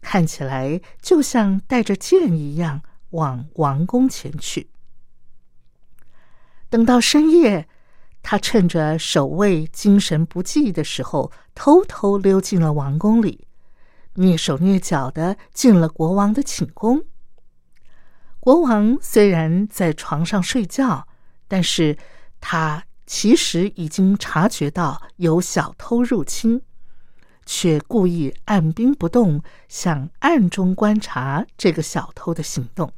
[0.01, 4.71] 看起来就像带着剑一样往王宫前去。
[6.71, 7.69] 等到深夜，
[8.23, 13.47] 他趁着守卫精神不济的时候，偷偷溜进了王宫里，
[14.15, 17.05] 蹑手蹑脚的进了国王的寝宫。
[18.41, 21.07] 国王虽然在床上睡觉，
[21.49, 21.99] 但是
[22.41, 26.61] 他其实已经察觉到有小偷入侵。
[27.51, 32.93] 却故意按兵不动，想暗中观察这个小偷的行动。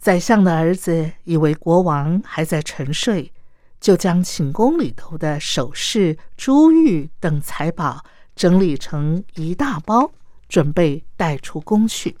[0.00, 3.32] 宰相的儿子以为国王还在沉睡，
[3.80, 10.10] 就将寝宫里头的首饰、珠玉等财宝整理成一大包，
[10.48, 12.16] 准备带出宫去。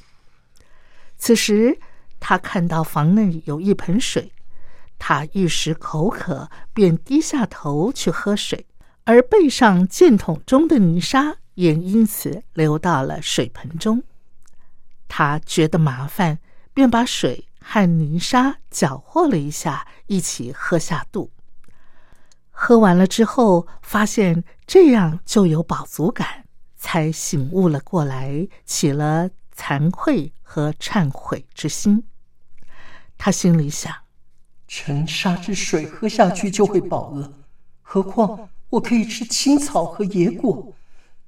[1.18, 1.76] 此时，
[2.20, 4.32] 他看到房内有一盆水，
[5.04, 8.68] 他一时口渴，便低下头去喝水。
[9.02, 14.04] 而背上箭筒中的泥沙也因此流到了水盆中。
[15.08, 16.38] 他觉得麻烦，
[16.72, 21.32] 便把水和泥沙搅和了一下，一起喝下肚。
[22.52, 26.44] 喝完了之后，发现这样就有饱足感，
[26.76, 32.04] 才醒悟了过来，起了惭愧和忏悔之心。
[33.18, 33.92] 他心里想：
[34.74, 37.30] 沉沙之水喝下去就会饱了，
[37.82, 38.48] 何况……
[38.70, 40.72] 我可以吃青草和野果，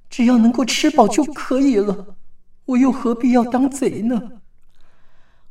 [0.09, 2.15] 只要能够吃饱就可以了。
[2.65, 4.41] 我又何必要当贼呢？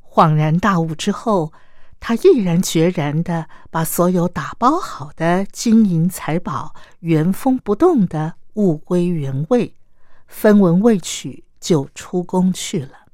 [0.02, 1.52] 恍然大悟之后，
[2.00, 9.76] 他毅然决然的把所有打包好的金银财宝原封不动的物归原位，
[10.26, 13.06] 分文未取就出宫去了。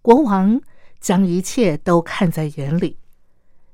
[0.00, 0.60] 国王
[1.06, 2.98] 将一切都看在眼里。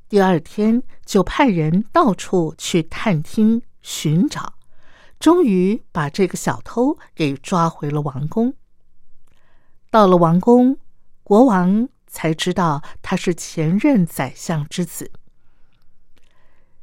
[0.06, 4.52] 第二天就派人到处去探听寻找，
[5.18, 8.52] 终于把这个小偷给抓回了王宫。
[9.90, 10.76] 到了王宫，
[11.22, 15.10] 国王才知道他是前任宰相之子。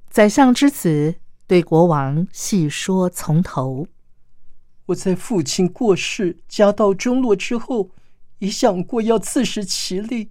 [0.09, 3.85] 宰相之子对国王细说从头：
[4.87, 7.91] 我在父亲过世、家道中落之后，
[8.39, 10.29] 也想过要自食其力，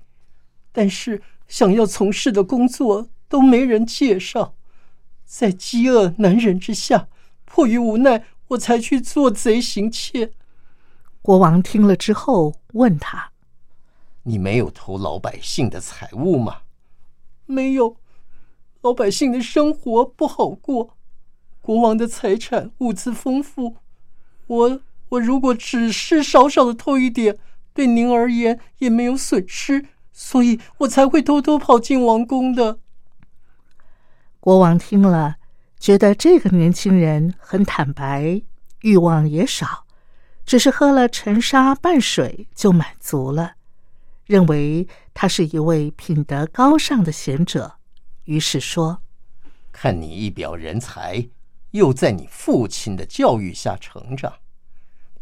[0.79, 1.20] 但是。
[1.49, 4.55] 想要从事的工作都没人介绍，
[5.24, 7.09] 在饥饿难忍之下，
[7.47, 10.33] 迫于无奈，我才去做贼行窃。
[11.22, 13.31] 国王听了之后问他
[14.24, 16.59] ：“你没有偷老百姓的财物吗
[17.49, 17.97] ？”“没有，
[18.83, 20.99] 老百姓的生活不好过，
[21.62, 23.76] 国王的财产物资丰富，
[24.49, 27.39] 我我如果只是少少的偷一点，
[27.72, 29.87] 对您而言也没有损失。”
[30.20, 32.80] 所以我才会偷偷跑进王宫的。
[34.40, 35.36] 国王听了，
[35.78, 38.42] 觉得这个年轻人很坦白，
[38.80, 39.86] 欲望也少，
[40.44, 43.52] 只是喝了沉沙拌水就满足了，
[44.26, 47.76] 认为他是一位品德高尚的贤者，
[48.24, 49.00] 于是说
[49.70, 51.28] ：“看你一表人才，
[51.70, 54.32] 又在你父亲的教育下成长，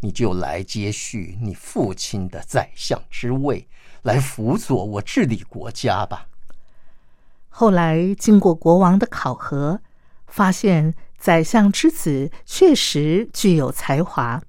[0.07, 3.67] 你就来接续你父亲的宰相之位。”
[4.03, 6.29] 来辅佐我治理国家吧。
[7.49, 9.81] 后来经过国王的考核，
[10.29, 14.41] 发现宰相之子确实具有才华，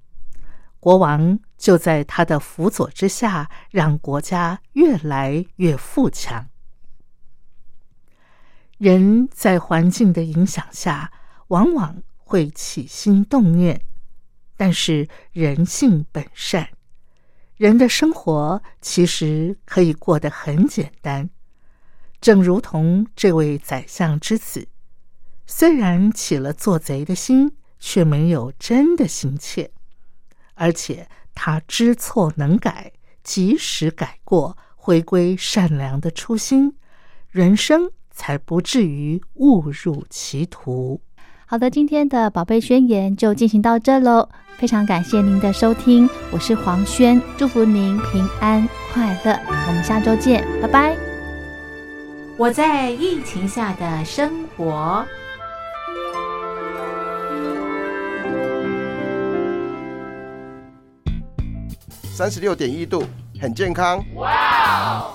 [0.78, 6.48] 国王就在他的辅佐之下，让国家越来越富强。
[8.76, 11.10] 人在环境的影响下，
[11.48, 13.80] 往往会起心动念，
[14.58, 16.68] 但是人性本善。
[17.56, 21.30] 人的生活其实可以过得很简单，
[22.20, 24.68] 正如同这位宰相之子，
[25.46, 29.70] 虽然起了做贼的心，却没有真的行窃，
[30.54, 32.92] 而且他知错能改，
[33.22, 36.76] 及时改过，回归善良的初心，
[37.30, 41.00] 人生才不至于误入歧途。
[41.50, 44.28] 好的今天的宝贝宣言就进行到这喽。
[44.58, 49.34] 非常感谢您的收听我是黄轩祝福您平安快乐。
[49.48, 50.94] 我们下周见拜拜。
[52.36, 55.02] 我在疫情下的生活。
[62.02, 63.02] 三十六点一度
[63.40, 64.04] 很健康。
[64.16, 65.14] 哇